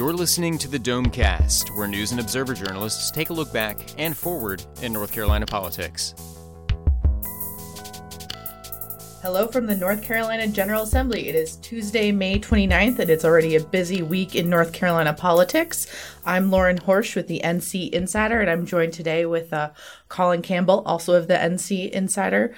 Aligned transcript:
You're 0.00 0.14
listening 0.14 0.56
to 0.56 0.68
the 0.68 0.78
Domecast, 0.78 1.76
where 1.76 1.86
news 1.86 2.10
and 2.10 2.20
observer 2.20 2.54
journalists 2.54 3.10
take 3.10 3.28
a 3.28 3.34
look 3.34 3.52
back 3.52 3.76
and 3.98 4.16
forward 4.16 4.64
in 4.80 4.94
North 4.94 5.12
Carolina 5.12 5.44
politics. 5.44 6.14
Hello 9.20 9.46
from 9.48 9.66
the 9.66 9.76
North 9.76 10.02
Carolina 10.02 10.46
General 10.48 10.84
Assembly. 10.84 11.28
It 11.28 11.34
is 11.34 11.56
Tuesday, 11.56 12.12
May 12.12 12.38
29th, 12.38 12.98
and 12.98 13.10
it's 13.10 13.26
already 13.26 13.56
a 13.56 13.60
busy 13.62 14.00
week 14.00 14.34
in 14.34 14.48
North 14.48 14.72
Carolina 14.72 15.12
politics. 15.12 15.86
I'm 16.24 16.50
Lauren 16.50 16.78
Horsch 16.78 17.14
with 17.14 17.28
the 17.28 17.42
NC 17.44 17.90
Insider, 17.90 18.40
and 18.40 18.48
I'm 18.48 18.64
joined 18.64 18.94
today 18.94 19.26
with 19.26 19.52
uh, 19.52 19.72
Colin 20.08 20.40
Campbell, 20.40 20.82
also 20.86 21.12
of 21.12 21.28
the 21.28 21.34
NC 21.34 21.90
Insider, 21.90 22.54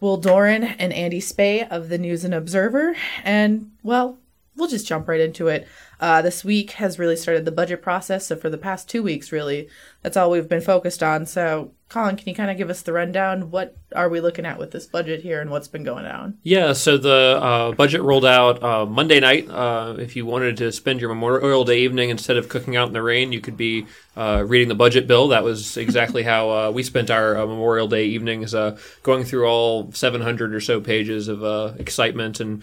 Will 0.00 0.16
Doran, 0.16 0.64
and 0.64 0.94
Andy 0.94 1.20
Specht 1.20 1.70
of 1.70 1.90
the 1.90 1.98
News 1.98 2.24
and 2.24 2.32
Observer. 2.32 2.96
And, 3.22 3.72
well, 3.82 4.18
we'll 4.56 4.68
just 4.68 4.86
jump 4.86 5.08
right 5.08 5.20
into 5.20 5.48
it. 5.48 5.68
Uh, 6.00 6.20
this 6.22 6.44
week 6.44 6.72
has 6.72 6.98
really 6.98 7.16
started 7.16 7.44
the 7.44 7.52
budget 7.52 7.82
process. 7.82 8.26
So 8.26 8.36
for 8.36 8.50
the 8.50 8.58
past 8.58 8.88
two 8.88 9.02
weeks, 9.02 9.32
really, 9.32 9.68
that's 10.02 10.16
all 10.16 10.30
we've 10.30 10.48
been 10.48 10.60
focused 10.60 11.02
on. 11.02 11.26
So, 11.26 11.72
Colin, 11.88 12.16
can 12.16 12.28
you 12.28 12.34
kind 12.34 12.50
of 12.50 12.56
give 12.56 12.70
us 12.70 12.82
the 12.82 12.92
rundown? 12.92 13.50
What 13.50 13.76
are 13.94 14.08
we 14.08 14.20
looking 14.20 14.44
at 14.44 14.58
with 14.58 14.70
this 14.72 14.86
budget 14.86 15.20
here, 15.20 15.40
and 15.40 15.50
what's 15.50 15.68
been 15.68 15.84
going 15.84 16.04
on? 16.04 16.38
Yeah, 16.42 16.74
so 16.74 16.96
the 16.96 17.40
uh, 17.42 17.72
budget 17.72 18.02
rolled 18.02 18.24
out 18.24 18.62
uh, 18.62 18.86
Monday 18.86 19.18
night. 19.20 19.48
Uh, 19.48 19.96
if 19.98 20.14
you 20.14 20.26
wanted 20.26 20.56
to 20.58 20.70
spend 20.70 21.00
your 21.00 21.12
Memorial 21.12 21.64
Day 21.64 21.80
evening 21.80 22.10
instead 22.10 22.36
of 22.36 22.48
cooking 22.48 22.76
out 22.76 22.88
in 22.88 22.92
the 22.92 23.02
rain, 23.02 23.32
you 23.32 23.40
could 23.40 23.56
be 23.56 23.86
uh, 24.16 24.44
reading 24.46 24.68
the 24.68 24.74
budget 24.74 25.06
bill. 25.06 25.28
That 25.28 25.44
was 25.44 25.76
exactly 25.76 26.22
how 26.22 26.50
uh, 26.50 26.70
we 26.70 26.82
spent 26.82 27.10
our 27.10 27.34
Memorial 27.46 27.88
Day 27.88 28.06
evenings, 28.06 28.54
going 29.02 29.24
through 29.24 29.46
all 29.46 29.90
700 29.92 30.54
or 30.54 30.60
so 30.60 30.80
pages 30.80 31.28
of 31.28 31.80
excitement 31.80 32.40
and 32.40 32.62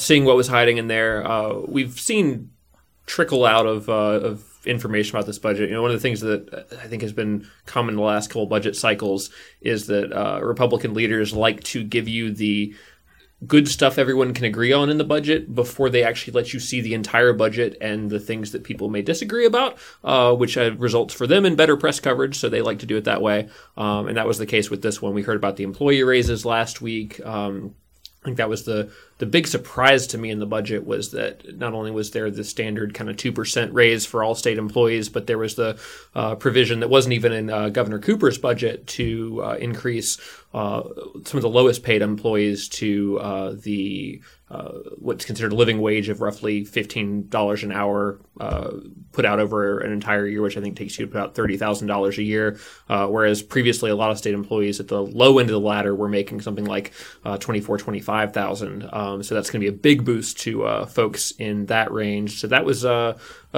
seeing 0.00 0.24
what 0.24 0.36
was 0.36 0.48
hiding 0.48 0.78
in 0.78 0.88
there. 0.88 1.24
we've 1.66 1.98
seen 1.98 2.50
trickle 3.08 3.44
out 3.44 3.66
of, 3.66 3.88
uh, 3.88 4.20
of 4.20 4.44
information 4.66 5.16
about 5.16 5.26
this 5.26 5.38
budget. 5.38 5.70
You 5.70 5.74
know, 5.74 5.82
one 5.82 5.90
of 5.90 5.96
the 5.96 6.02
things 6.02 6.20
that 6.20 6.68
I 6.82 6.86
think 6.86 7.02
has 7.02 7.12
been 7.12 7.48
common 7.66 7.94
in 7.94 7.96
the 7.96 8.02
last 8.02 8.28
couple 8.28 8.46
budget 8.46 8.76
cycles 8.76 9.30
is 9.60 9.86
that 9.86 10.12
uh, 10.12 10.40
Republican 10.42 10.94
leaders 10.94 11.32
like 11.32 11.64
to 11.64 11.82
give 11.82 12.06
you 12.06 12.32
the 12.32 12.74
good 13.46 13.68
stuff 13.68 13.98
everyone 13.98 14.34
can 14.34 14.44
agree 14.44 14.72
on 14.72 14.90
in 14.90 14.98
the 14.98 15.04
budget 15.04 15.54
before 15.54 15.88
they 15.88 16.02
actually 16.02 16.32
let 16.32 16.52
you 16.52 16.58
see 16.58 16.80
the 16.80 16.92
entire 16.92 17.32
budget 17.32 17.76
and 17.80 18.10
the 18.10 18.18
things 18.18 18.50
that 18.50 18.64
people 18.64 18.90
may 18.90 19.00
disagree 19.00 19.46
about, 19.46 19.78
uh, 20.02 20.34
which 20.34 20.56
uh, 20.56 20.74
results 20.76 21.14
for 21.14 21.26
them 21.26 21.46
in 21.46 21.54
better 21.54 21.76
press 21.76 22.00
coverage. 22.00 22.36
So 22.36 22.48
they 22.48 22.62
like 22.62 22.80
to 22.80 22.86
do 22.86 22.96
it 22.96 23.04
that 23.04 23.22
way. 23.22 23.48
Um, 23.76 24.08
and 24.08 24.16
that 24.16 24.26
was 24.26 24.38
the 24.38 24.46
case 24.46 24.70
with 24.70 24.82
this 24.82 25.00
one. 25.00 25.14
We 25.14 25.22
heard 25.22 25.36
about 25.36 25.56
the 25.56 25.62
employee 25.62 26.02
raises 26.02 26.44
last 26.44 26.80
week. 26.80 27.24
Um, 27.24 27.76
I 28.22 28.24
think 28.24 28.38
that 28.38 28.48
was 28.48 28.64
the 28.64 28.90
the 29.18 29.26
big 29.26 29.46
surprise 29.46 30.06
to 30.08 30.18
me 30.18 30.30
in 30.30 30.38
the 30.38 30.46
budget 30.46 30.86
was 30.86 31.10
that 31.10 31.58
not 31.58 31.74
only 31.74 31.90
was 31.90 32.12
there 32.12 32.30
the 32.30 32.44
standard 32.44 32.94
kind 32.94 33.10
of 33.10 33.16
two 33.16 33.32
percent 33.32 33.72
raise 33.74 34.06
for 34.06 34.22
all 34.22 34.34
state 34.34 34.58
employees, 34.58 35.08
but 35.08 35.26
there 35.26 35.38
was 35.38 35.56
the 35.56 35.78
uh, 36.14 36.36
provision 36.36 36.80
that 36.80 36.88
wasn't 36.88 37.12
even 37.12 37.32
in 37.32 37.50
uh, 37.50 37.68
Governor 37.68 37.98
Cooper's 37.98 38.38
budget 38.38 38.86
to 38.86 39.42
uh, 39.44 39.56
increase 39.60 40.18
uh, 40.54 40.82
some 41.24 41.36
of 41.36 41.42
the 41.42 41.48
lowest 41.48 41.82
paid 41.82 42.00
employees 42.00 42.68
to 42.68 43.18
uh, 43.20 43.54
the 43.62 44.22
uh, 44.50 44.72
what's 44.96 45.26
considered 45.26 45.52
a 45.52 45.56
living 45.56 45.78
wage 45.78 46.08
of 46.08 46.22
roughly 46.22 46.64
fifteen 46.64 47.28
dollars 47.28 47.62
an 47.62 47.70
hour, 47.70 48.18
put 49.12 49.26
out 49.26 49.40
over 49.40 49.80
an 49.80 49.92
entire 49.92 50.26
year, 50.26 50.40
which 50.40 50.56
I 50.56 50.62
think 50.62 50.74
takes 50.74 50.98
you 50.98 51.04
to 51.04 51.12
about 51.12 51.34
thirty 51.34 51.58
thousand 51.58 51.88
dollars 51.88 52.16
a 52.16 52.22
year. 52.22 52.58
Whereas 52.86 53.42
previously, 53.42 53.90
a 53.90 53.96
lot 53.96 54.10
of 54.10 54.16
state 54.16 54.32
employees 54.32 54.80
at 54.80 54.88
the 54.88 55.02
low 55.02 55.38
end 55.38 55.50
of 55.50 55.52
the 55.52 55.60
ladder 55.60 55.94
were 55.94 56.08
making 56.08 56.40
something 56.40 56.64
like 56.64 56.92
uh, 57.26 57.36
twenty 57.36 57.60
four, 57.60 57.76
twenty 57.76 58.00
five 58.00 58.32
thousand. 58.32 58.88
Um, 59.14 59.22
so 59.22 59.34
that's 59.34 59.50
going 59.50 59.60
to 59.60 59.70
be 59.70 59.74
a 59.76 59.80
big 59.80 60.04
boost 60.04 60.38
to 60.40 60.64
uh, 60.64 60.86
folks 60.86 61.32
in 61.32 61.66
that 61.66 61.92
range. 61.92 62.40
So 62.40 62.46
that 62.48 62.64
was 62.64 62.84
a 62.84 63.16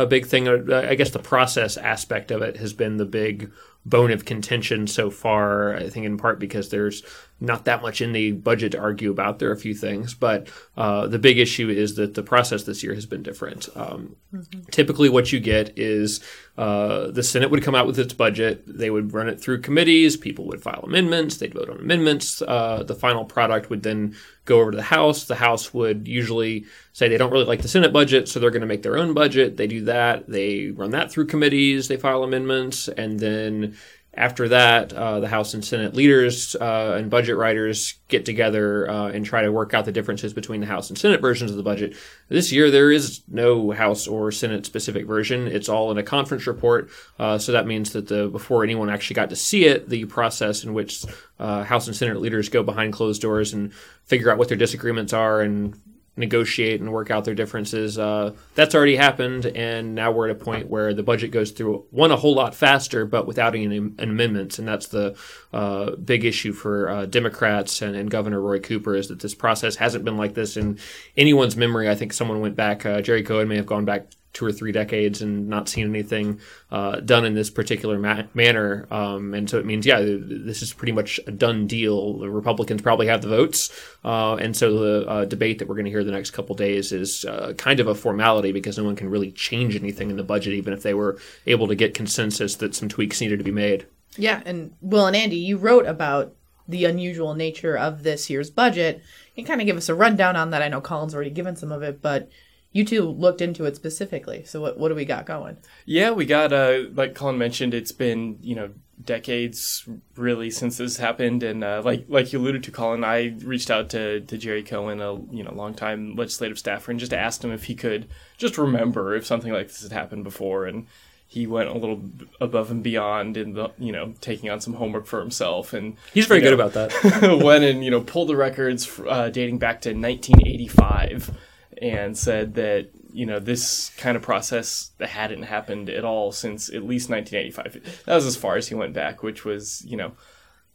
big 0.09 0.27
thing. 0.27 0.49
I 0.73 0.95
guess 0.95 1.11
the 1.11 1.19
process 1.19 1.77
aspect 1.77 2.31
of 2.31 2.43
it 2.43 2.57
has 2.57 2.73
been 2.73 2.97
the 2.97 3.05
big 3.05 3.51
bone 3.87 4.11
of 4.11 4.25
contention 4.25 4.87
so 4.87 5.11
far. 5.11 5.75
I 5.75 5.89
think 5.89 6.07
in 6.07 6.19
part 6.19 6.39
because 6.39 6.69
there's 6.69 7.03
not 7.41 7.65
that 7.65 7.81
much 7.81 8.03
in 8.03 8.13
the 8.13 8.33
budget 8.33 8.73
to 8.73 8.79
argue 8.79 9.11
about. 9.11 9.39
There 9.39 9.49
are 9.49 9.55
a 9.55 9.59
few 9.59 9.75
things, 9.75 10.13
but 10.13 10.49
uh, 10.77 11.07
the 11.07 11.19
big 11.19 11.39
issue 11.39 11.71
is 11.71 11.97
that 11.97 12.15
the 12.15 12.23
process 12.23 12.65
this 12.65 12.83
year 12.83 12.95
has 12.95 13.07
been 13.07 13.23
different. 13.23 13.69
Um, 13.75 14.17
mm-hmm. 14.35 14.61
Typically, 14.71 15.09
what 15.09 15.33
you 15.33 15.41
get 15.41 15.79
is 15.79 16.21
uh, 16.59 17.11
the 17.11 17.23
Senate 17.23 17.51
would 17.51 17.63
come 17.63 17.75
out 17.75 17.87
with 17.87 17.99
its 17.99 18.13
budget. 18.13 18.63
They 18.67 18.91
would 18.91 19.15
run 19.15 19.29
it 19.29 19.41
through 19.41 19.63
committees. 19.63 20.19
People 20.19 20.47
would 20.49 20.63
file 20.63 20.83
amendments. 20.85 21.39
They'd 21.39 21.55
vote 21.55 21.71
on 21.71 21.79
amendments. 21.79 22.43
Uh, 22.43 22.83
the 22.83 22.95
final 22.95 23.25
product 23.25 23.71
would 23.71 23.83
then 23.83 24.15
go 24.45 24.61
over 24.61 24.73
to 24.73 24.77
the 24.77 24.83
House. 24.83 25.25
The 25.25 25.37
House 25.37 25.73
would 25.73 26.07
usually 26.07 26.67
say 27.01 27.09
they 27.09 27.17
don't 27.17 27.33
really 27.33 27.47
like 27.47 27.63
the 27.63 27.69
Senate 27.69 27.95
budget, 27.95 28.29
so 28.29 28.39
they're 28.39 28.51
going 28.51 28.61
to 28.61 28.67
make 28.67 28.83
their 28.83 28.99
own 28.99 29.15
budget. 29.15 29.57
They 29.57 29.67
do 29.67 29.85
that. 29.87 30.29
They 30.29 30.67
run 30.69 30.91
that 30.91 31.11
through 31.11 31.27
committees. 31.27 31.89
They 31.89 31.97
file 31.97 32.23
amendments, 32.23 32.89
and 32.89 33.19
then 33.19 33.77
after 34.13 34.49
that, 34.49 34.93
uh, 34.93 35.21
the 35.21 35.29
House 35.29 35.55
and 35.55 35.65
Senate 35.65 35.95
leaders 35.95 36.55
uh, 36.57 36.97
and 36.99 37.09
budget 37.09 37.37
writers 37.37 37.95
get 38.09 38.27
together 38.27 38.91
uh, 38.91 39.09
and 39.09 39.25
try 39.25 39.41
to 39.41 39.53
work 39.53 39.73
out 39.73 39.87
the 39.87 39.93
differences 39.93 40.35
between 40.35 40.61
the 40.61 40.67
House 40.67 40.91
and 40.91 40.99
Senate 40.99 41.23
versions 41.23 41.51
of 41.51 41.57
the 41.57 41.63
budget. 41.63 41.97
This 42.29 42.53
year, 42.53 42.71
there 42.71 42.91
is 42.91 43.23
no 43.29 43.71
House 43.71 44.07
or 44.07 44.31
Senate 44.31 44.67
specific 44.67 45.07
version. 45.07 45.47
It's 45.47 45.71
all 45.71 45.91
in 45.93 45.97
a 45.97 46.03
conference 46.03 46.47
report. 46.47 46.91
Uh, 47.19 47.39
so 47.39 47.53
that 47.53 47.67
means 47.67 47.93
that 47.93 48.09
the 48.09 48.29
before 48.29 48.63
anyone 48.63 48.91
actually 48.91 49.15
got 49.15 49.31
to 49.31 49.37
see 49.37 49.65
it, 49.65 49.89
the 49.89 50.05
process 50.05 50.65
in 50.65 50.75
which 50.75 51.05
uh, 51.39 51.65
House 51.65 51.87
and 51.87 51.97
Senate 51.97 52.21
leaders 52.21 52.51
go 52.51 52.63
behind 52.63 52.93
closed 52.93 53.23
doors 53.23 53.55
and 53.55 53.73
figure 54.05 54.31
out 54.31 54.37
what 54.37 54.49
their 54.49 54.59
disagreements 54.59 55.15
are 55.15 55.41
and 55.41 55.81
negotiate 56.17 56.81
and 56.81 56.93
work 56.93 57.11
out 57.11 57.25
their 57.25 57.35
differences. 57.35 57.99
Uh, 57.99 58.35
that's 58.55 58.75
already 58.75 58.97
happened, 58.97 59.47
and 59.47 59.95
now 59.95 60.11
we're 60.11 60.29
at 60.29 60.37
a 60.37 60.45
point 60.45 60.69
where 60.69 60.93
the 60.93 61.03
budget 61.03 61.31
goes 61.31 61.51
through 61.51 61.85
one 61.91 62.11
a 62.11 62.17
whole 62.17 62.35
lot 62.35 62.55
faster, 62.55 63.07
but 63.07 63.27
without 63.27 63.55
any, 63.55 63.77
amendments, 63.99 64.59
and 64.59 64.69
that's 64.69 64.89
the 64.89 65.17
uh, 65.53 65.93
big 65.97 66.25
issue 66.25 66.53
for 66.53 66.89
uh, 66.89 67.07
Democrats 67.07 67.83
and, 67.83 67.97
and, 67.97 68.11
Governor 68.11 68.41
Roy 68.41 68.59
Cooper 68.59 68.95
is 68.95 69.09
that 69.09 69.21
this 69.21 69.35
process 69.35 69.77
hasn't 69.77 70.05
been 70.05 70.17
like 70.17 70.35
this 70.35 70.57
in 70.57 70.79
anyone's 71.17 71.57
memory. 71.57 71.89
I 71.89 71.95
think 71.95 72.13
someone 72.13 72.41
went 72.41 72.57
back. 72.57 72.85
Uh, 72.85 73.01
Gerry 73.01 73.23
Cohen 73.23 73.49
may 73.49 73.57
have 73.57 73.67
gone 73.67 73.85
back 73.85 74.07
two 74.33 74.47
or 74.47 74.53
three 74.53 74.71
decades 74.71 75.23
and 75.23 75.49
not 75.49 75.69
seen 75.69 75.89
anything 75.89 76.41
uh, 76.71 77.01
done 77.01 77.25
in 77.25 77.35
this 77.35 77.51
particular 77.51 77.99
ma- 77.99 78.23
manner. 78.33 78.87
Um, 78.91 79.35
and 79.35 79.51
so 79.51 79.59
it 79.59 79.67
means, 79.67 79.85
yeah, 79.85 80.01
this 80.01 80.63
is 80.63 80.73
pretty 80.73 80.93
much 80.93 81.19
a 81.27 81.33
done 81.33 81.67
deal. 81.67 82.19
The 82.19 82.31
Republicans 82.31 82.81
probably 82.81 83.09
have 83.09 83.23
the 83.23 83.29
votes. 83.29 83.71
Uh, 84.05 84.37
and 84.37 84.57
so 84.57 84.79
the 84.79 85.09
uh, 85.09 85.25
debate 85.25 85.59
that 85.59 85.69
we're 85.69 85.75
going 85.75 85.87
to 85.87 85.91
hear 85.91 86.05
the 86.05 86.13
next 86.13 86.31
couple 86.31 86.55
days 86.55 86.93
is 86.93 87.25
uh, 87.25 87.55
kind 87.57 87.81
of 87.81 87.89
a 87.89 87.95
formality 87.95 88.53
because 88.53 88.79
no 88.79 88.85
one 88.85 88.97
can 88.97 89.11
really 89.11 89.33
change 89.33 89.75
anything 89.75 90.11
in 90.11 90.17
the 90.17 90.23
budget, 90.23 90.55
even 90.55 90.73
if 90.73 90.83
they 90.83 90.95
were 90.95 91.19
able 91.47 91.67
to 91.67 91.75
get 91.75 91.95
consensus 91.95 92.55
that 92.57 92.75
some 92.75 92.89
tweaks 92.89 93.21
needed 93.21 93.39
to 93.39 93.45
be 93.45 93.51
made. 93.51 93.87
Yeah. 94.17 94.43
And 94.45 94.75
Will 94.81 95.07
and 95.07 95.17
Andy, 95.17 95.37
you 95.37 95.57
wrote 95.57 95.87
about 95.87 96.35
the 96.69 96.85
unusual 96.85 97.35
nature 97.35 97.77
of 97.77 98.05
this 98.05 98.31
year's 98.31 98.51
budget. 98.51 99.03
You 99.35 99.43
can 99.43 99.49
kind 99.49 99.61
of 99.61 99.67
give 99.67 99.77
us 99.77 99.89
a 99.89 99.95
rundown 99.95 100.37
on 100.37 100.51
that. 100.51 100.63
I 100.63 100.69
know 100.69 100.81
Colin's 100.81 101.15
already 101.15 101.31
given 101.31 101.57
some 101.57 101.73
of 101.73 101.83
it, 101.83 102.01
but 102.01 102.29
you 102.73 102.85
two 102.85 103.03
looked 103.03 103.41
into 103.41 103.65
it 103.65 103.77
specifically. 103.77 104.45
So 104.45 104.61
what 104.61 104.79
what 104.79 104.89
do 104.89 104.95
we 104.95 105.05
got 105.05 105.27
going? 105.27 105.57
Yeah, 105.87 106.11
we 106.11 106.27
got 106.27 106.53
uh 106.53 106.85
like 106.95 107.15
Colin 107.15 107.39
mentioned, 107.39 107.75
it's 107.75 107.93
been 107.93 108.39
you 108.41 108.55
know 108.55 108.71
decades 109.05 109.89
really 110.17 110.51
since 110.51 110.77
this 110.77 110.97
happened, 110.97 111.43
and 111.43 111.65
uh, 111.65 111.83
like 111.85 112.05
like 112.09 112.33
you 112.33 112.39
alluded 112.39 112.63
to, 112.65 112.71
Colin, 112.71 113.05
I 113.05 113.35
reached 113.43 113.71
out 113.71 113.91
to 113.91 114.21
to 114.21 114.39
Gerry 114.39 114.63
Cohen, 114.63 115.01
a 115.01 115.15
you 115.15 115.43
know 115.43 115.53
longtime 115.53 116.15
legislative 116.17 116.59
staffer, 116.59 116.91
and 116.91 117.01
just 117.01 117.15
asked 117.15 117.45
him 117.45 117.51
if 117.51 117.65
he 117.65 117.75
could 117.75 118.09
just 118.39 118.59
remember 118.59 119.15
if 119.15 119.27
something 119.27 119.53
like 119.53 119.69
this 119.69 119.83
had 119.83 119.93
happened 119.93 120.25
before, 120.25 120.67
and 120.67 120.87
he 121.27 121.47
went 121.47 121.69
a 121.69 121.75
little 121.75 122.03
above 122.41 122.71
and 122.71 122.83
beyond 122.83 123.37
in 123.37 123.55
the 123.55 123.71
you 123.79 123.93
know 123.93 124.15
taking 124.21 124.51
on 124.51 124.61
some 124.61 124.75
homework 124.75 125.07
for 125.07 125.21
himself. 125.21 125.73
And 125.73 125.97
he's 126.13 126.27
very 126.27 126.41
good 126.41 126.57
know, 126.57 126.65
about 126.65 126.75
that. 126.75 127.41
went 127.43 127.65
and 127.65 127.85
you 127.85 127.91
know 127.91 128.01
pulled 128.01 128.29
the 128.29 128.37
records 128.37 129.01
uh, 129.09 129.31
dating 129.31 129.59
back 129.59 129.81
to 129.83 129.91
1985 129.91 131.37
and 131.81 132.17
said 132.17 132.55
that 132.55 132.91
you 133.13 133.27
know 133.27 133.39
this 133.39 133.91
kind 133.97 134.17
of 134.17 134.23
process 134.23 134.91
hadn't 135.01 135.43
happened 135.43 135.89
at 135.89 136.05
all 136.05 136.33
since 136.33 136.69
at 136.69 136.85
least 136.85 137.09
1985. 137.11 138.05
That 138.05 138.15
was 138.15 138.27
as 138.27 138.37
far 138.37 138.57
as 138.57 138.69
he 138.69 138.75
went 138.75 138.93
back, 138.93 139.23
which 139.23 139.45
was 139.45 139.85
you 139.85 139.97
know. 139.97 140.13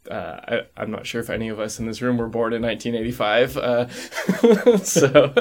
Uh, 0.10 0.64
I, 0.78 0.82
am 0.84 0.92
not 0.92 1.06
sure 1.06 1.22
if 1.22 1.30
any 1.30 1.50
of 1.50 1.60
us 1.60 1.80
in 1.80 1.86
this 1.86 2.02
room 2.02 2.18
were 2.18 2.28
born 2.28 2.54
in 2.54 2.62
1985, 2.62 3.58
uh, 3.58 3.88
so 4.78 5.34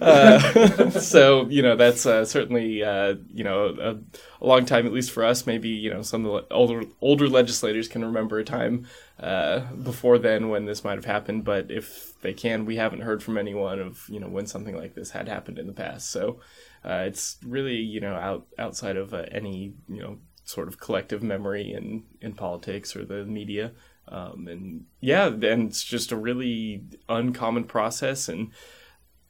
uh, 0.00 0.90
so 0.90 1.46
you 1.48 1.62
know 1.62 1.76
that's 1.76 2.06
uh, 2.06 2.24
certainly 2.24 2.82
uh, 2.82 3.16
you 3.32 3.44
know 3.44 3.66
a, 3.66 3.90
a, 3.90 4.46
long 4.46 4.64
time, 4.64 4.86
at 4.86 4.92
least 4.92 5.10
for 5.10 5.24
us. 5.24 5.46
Maybe 5.46 5.68
you 5.68 5.92
know 5.92 6.02
some 6.02 6.24
of 6.24 6.32
the 6.32 6.54
older 6.54 6.84
older 7.00 7.28
legislators 7.28 7.88
can 7.88 8.04
remember 8.04 8.38
a 8.38 8.44
time 8.44 8.86
uh, 9.18 9.60
before 9.74 10.18
then 10.18 10.48
when 10.48 10.64
this 10.64 10.82
might 10.82 10.96
have 10.96 11.04
happened, 11.04 11.44
but 11.44 11.70
if 11.70 12.18
they 12.22 12.32
can, 12.32 12.64
we 12.64 12.76
haven't 12.76 13.02
heard 13.02 13.22
from 13.22 13.36
anyone 13.36 13.78
of 13.78 14.04
you 14.08 14.20
know 14.20 14.28
when 14.28 14.46
something 14.46 14.76
like 14.76 14.94
this 14.94 15.10
had 15.10 15.28
happened 15.28 15.58
in 15.58 15.66
the 15.66 15.72
past. 15.72 16.10
So 16.10 16.40
uh, 16.84 17.04
it's 17.06 17.36
really 17.44 17.76
you 17.76 18.00
know 18.00 18.14
out 18.14 18.46
outside 18.58 18.96
of 18.96 19.12
uh, 19.12 19.26
any 19.30 19.74
you 19.88 20.00
know 20.00 20.18
sort 20.50 20.68
of 20.68 20.80
collective 20.80 21.22
memory 21.22 21.72
in 21.72 22.04
in 22.20 22.34
politics 22.34 22.96
or 22.96 23.04
the 23.04 23.24
media. 23.24 23.72
Um, 24.08 24.48
and 24.48 24.86
yeah, 25.00 25.26
and 25.26 25.68
it's 25.68 25.84
just 25.84 26.10
a 26.10 26.16
really 26.16 26.82
uncommon 27.08 27.64
process 27.64 28.28
and 28.28 28.50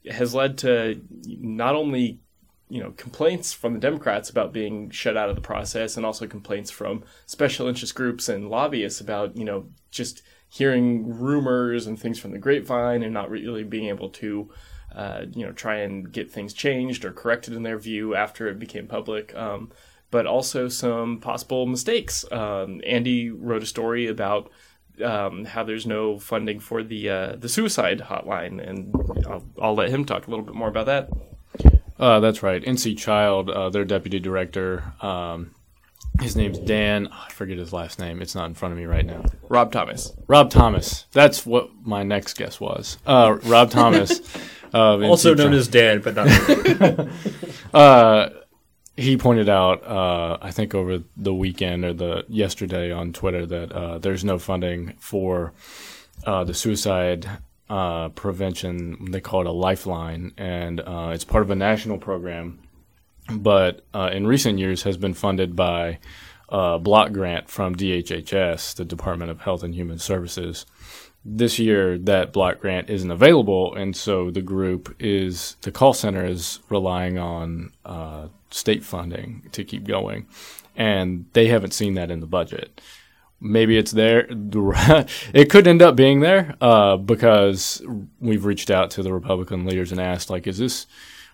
has 0.09 0.33
led 0.33 0.57
to 0.59 1.01
not 1.27 1.75
only 1.75 2.19
you 2.69 2.81
know 2.81 2.91
complaints 2.91 3.53
from 3.53 3.73
the 3.73 3.79
Democrats 3.79 4.29
about 4.29 4.53
being 4.53 4.89
shut 4.89 5.17
out 5.17 5.29
of 5.29 5.35
the 5.35 5.41
process, 5.41 5.97
and 5.97 6.05
also 6.05 6.25
complaints 6.25 6.71
from 6.71 7.03
special 7.25 7.67
interest 7.67 7.93
groups 7.95 8.27
and 8.27 8.49
lobbyists 8.49 9.01
about 9.01 9.37
you 9.37 9.45
know 9.45 9.67
just 9.91 10.23
hearing 10.49 11.17
rumors 11.17 11.87
and 11.87 11.99
things 11.99 12.19
from 12.19 12.31
the 12.31 12.37
grapevine 12.37 13.03
and 13.03 13.13
not 13.13 13.29
really 13.29 13.63
being 13.63 13.87
able 13.87 14.09
to 14.09 14.49
uh, 14.95 15.25
you 15.33 15.45
know 15.45 15.51
try 15.51 15.77
and 15.77 16.11
get 16.11 16.31
things 16.31 16.53
changed 16.53 17.05
or 17.05 17.11
corrected 17.11 17.53
in 17.53 17.63
their 17.63 17.77
view 17.77 18.15
after 18.15 18.47
it 18.47 18.59
became 18.59 18.87
public. 18.87 19.35
Um, 19.35 19.71
but 20.11 20.27
also 20.27 20.67
some 20.67 21.19
possible 21.19 21.65
mistakes. 21.65 22.25
Um, 22.31 22.81
Andy 22.85 23.31
wrote 23.31 23.63
a 23.63 23.65
story 23.65 24.07
about 24.07 24.51
um, 25.03 25.45
how 25.45 25.63
there's 25.63 25.87
no 25.87 26.19
funding 26.19 26.59
for 26.59 26.83
the 26.83 27.09
uh, 27.09 27.35
the 27.37 27.49
suicide 27.49 28.01
hotline, 28.01 28.65
and 28.65 28.93
I'll, 29.25 29.43
I'll 29.61 29.75
let 29.75 29.89
him 29.89 30.05
talk 30.05 30.27
a 30.27 30.29
little 30.29 30.45
bit 30.45 30.53
more 30.53 30.67
about 30.67 30.85
that. 30.85 31.09
Uh, 31.99 32.19
that's 32.19 32.43
right. 32.43 32.63
NC 32.63 32.97
Child, 32.97 33.49
uh, 33.49 33.69
their 33.69 33.85
deputy 33.85 34.19
director. 34.19 34.93
Um, 35.01 35.51
his 36.19 36.35
name's 36.35 36.59
Dan. 36.59 37.07
Oh, 37.11 37.25
I 37.27 37.31
forget 37.31 37.57
his 37.57 37.71
last 37.71 37.99
name. 37.99 38.21
It's 38.21 38.35
not 38.35 38.45
in 38.45 38.53
front 38.53 38.73
of 38.73 38.77
me 38.77 38.85
right 38.85 39.05
now. 39.05 39.23
Rob 39.49 39.71
Thomas. 39.71 40.11
Rob 40.27 40.49
Thomas. 40.49 41.05
That's 41.13 41.45
what 41.45 41.69
my 41.83 42.03
next 42.03 42.33
guess 42.33 42.59
was. 42.59 42.97
Uh, 43.05 43.37
Rob 43.43 43.71
Thomas. 43.71 44.19
of 44.73 45.03
Also 45.03 45.33
known 45.33 45.53
as 45.53 45.67
Dan, 45.67 46.01
but 46.01 46.15
not. 46.15 47.07
He 49.01 49.17
pointed 49.17 49.49
out, 49.49 49.83
uh, 49.83 50.37
I 50.43 50.51
think 50.51 50.75
over 50.75 50.99
the 51.17 51.33
weekend 51.33 51.83
or 51.83 51.93
the 51.93 52.23
yesterday 52.27 52.91
on 52.91 53.13
Twitter 53.13 53.47
that 53.47 53.71
uh, 53.71 53.97
there's 53.97 54.23
no 54.23 54.37
funding 54.37 54.93
for 54.99 55.53
uh, 56.23 56.43
the 56.43 56.53
suicide 56.53 57.27
uh, 57.67 58.09
prevention. 58.09 59.09
They 59.09 59.19
call 59.19 59.41
it 59.41 59.47
a 59.47 59.51
lifeline, 59.51 60.33
and 60.37 60.81
uh, 60.81 61.13
it's 61.15 61.23
part 61.23 61.41
of 61.41 61.49
a 61.49 61.55
national 61.55 61.97
program. 61.97 62.59
But 63.27 63.83
uh, 63.91 64.11
in 64.13 64.27
recent 64.27 64.59
years, 64.59 64.83
has 64.83 64.97
been 64.97 65.15
funded 65.15 65.55
by 65.55 65.97
a 66.49 66.77
block 66.77 67.11
grant 67.11 67.49
from 67.49 67.75
DHHS, 67.75 68.75
the 68.75 68.85
Department 68.85 69.31
of 69.31 69.41
Health 69.41 69.63
and 69.63 69.73
Human 69.73 69.97
Services 69.97 70.67
this 71.23 71.59
year 71.59 71.97
that 71.99 72.33
block 72.33 72.59
grant 72.59 72.89
isn't 72.89 73.11
available, 73.11 73.75
and 73.75 73.95
so 73.95 74.31
the 74.31 74.41
group 74.41 74.95
is 74.99 75.55
the 75.61 75.71
call 75.71 75.93
center 75.93 76.25
is 76.25 76.59
relying 76.69 77.17
on 77.17 77.71
uh, 77.85 78.27
state 78.49 78.83
funding 78.83 79.47
to 79.51 79.63
keep 79.63 79.85
going, 79.85 80.27
and 80.75 81.25
they 81.33 81.47
haven't 81.47 81.73
seen 81.73 81.93
that 81.93 82.09
in 82.09 82.19
the 82.19 82.27
budget. 82.27 82.81
Maybe 83.39 83.77
it's 83.77 83.91
there. 83.91 84.27
It 85.33 85.49
could 85.49 85.67
end 85.67 85.81
up 85.81 85.95
being 85.95 86.19
there 86.19 86.55
uh, 86.61 86.97
because 86.97 87.81
we've 88.19 88.45
reached 88.45 88.69
out 88.69 88.91
to 88.91 89.03
the 89.03 89.13
Republican 89.13 89.65
leaders 89.65 89.91
and 89.91 90.01
asked, 90.01 90.29
like, 90.29 90.47
is 90.47 90.57
this 90.57 90.87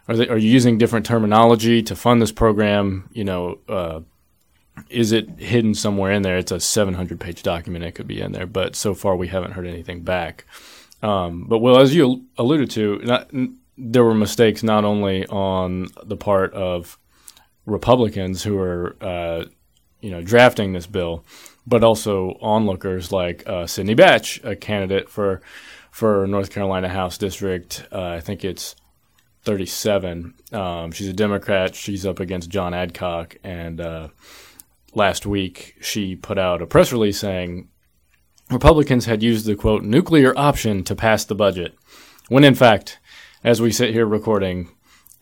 are 0.10 0.16
they 0.16 0.28
are 0.28 0.38
you 0.38 0.50
using 0.50 0.78
different 0.78 1.06
terminology 1.06 1.82
to 1.84 1.96
fund 1.96 2.22
this 2.22 2.32
program? 2.32 3.10
You 3.14 3.24
know. 3.24 3.60
Uh, 3.70 4.02
is 4.90 5.12
it 5.12 5.40
hidden 5.40 5.74
somewhere 5.74 6.12
in 6.12 6.22
there? 6.22 6.38
It's 6.38 6.52
a 6.52 6.60
700 6.60 7.20
page 7.20 7.44
document. 7.44 7.86
It 7.86 7.94
could 7.94 8.08
be 8.08 8.22
in 8.22 8.32
there, 8.32 8.46
but 8.46 8.76
so 8.76 8.94
far 8.94 9.16
we 9.16 9.28
haven't 9.28 9.52
heard 9.52 9.68
anything 9.68 10.02
back. 10.02 10.46
Um, 11.02 11.46
but 11.48 11.60
well, 11.60 11.80
as 11.80 11.94
you 11.94 12.26
alluded 12.38 12.70
to, 12.72 13.00
not, 13.04 13.30
there 13.78 14.04
were 14.04 14.16
mistakes 14.16 14.64
not 14.64 14.86
only 14.86 15.26
on 15.28 15.88
the 16.04 16.18
part 16.18 16.54
of 16.54 16.98
Republicans 17.66 18.44
who 18.44 18.58
are, 18.58 18.96
uh, 19.02 19.46
you 20.02 20.10
know, 20.10 20.22
drafting 20.22 20.74
this 20.74 20.88
bill, 20.88 21.24
but 21.66 21.84
also 21.84 22.38
onlookers 22.42 23.12
like 23.12 23.48
uh, 23.48 23.68
Sydney 23.68 23.94
Batch, 23.94 24.42
a 24.44 24.56
candidate 24.56 25.10
for 25.10 25.42
for 25.92 26.28
North 26.28 26.52
Carolina 26.52 26.90
House 26.90 27.18
District. 27.18 27.86
Uh, 27.92 28.10
I 28.10 28.20
think 28.20 28.46
it's 28.46 28.76
37. 29.44 30.34
Um, 30.52 30.92
she's 30.92 31.08
a 31.08 31.14
Democrat. 31.14 31.74
She's 31.76 32.06
up 32.06 32.20
against 32.20 32.50
John 32.50 32.74
Adcock, 32.74 33.38
and 33.44 33.82
uh, 33.82 34.10
last 34.98 35.26
week 35.26 35.76
she 35.80 36.16
put 36.16 36.38
out 36.38 36.62
a 36.62 36.68
press 36.68 36.92
release 36.92 37.20
saying 37.20 37.70
Republicans 38.50 39.06
had 39.06 39.24
used 39.24 39.46
the 39.46 39.56
quote 39.56 39.84
nuclear 39.84 40.38
option 40.38 40.84
to 40.84 40.96
pass 40.96 41.24
the 41.26 41.36
budget, 41.36 41.76
when 42.30 42.44
in 42.44 42.56
fact, 42.56 43.00
as 43.44 43.62
we 43.62 43.72
sit 43.72 43.94
here 43.94 44.06
recording, 44.06 44.70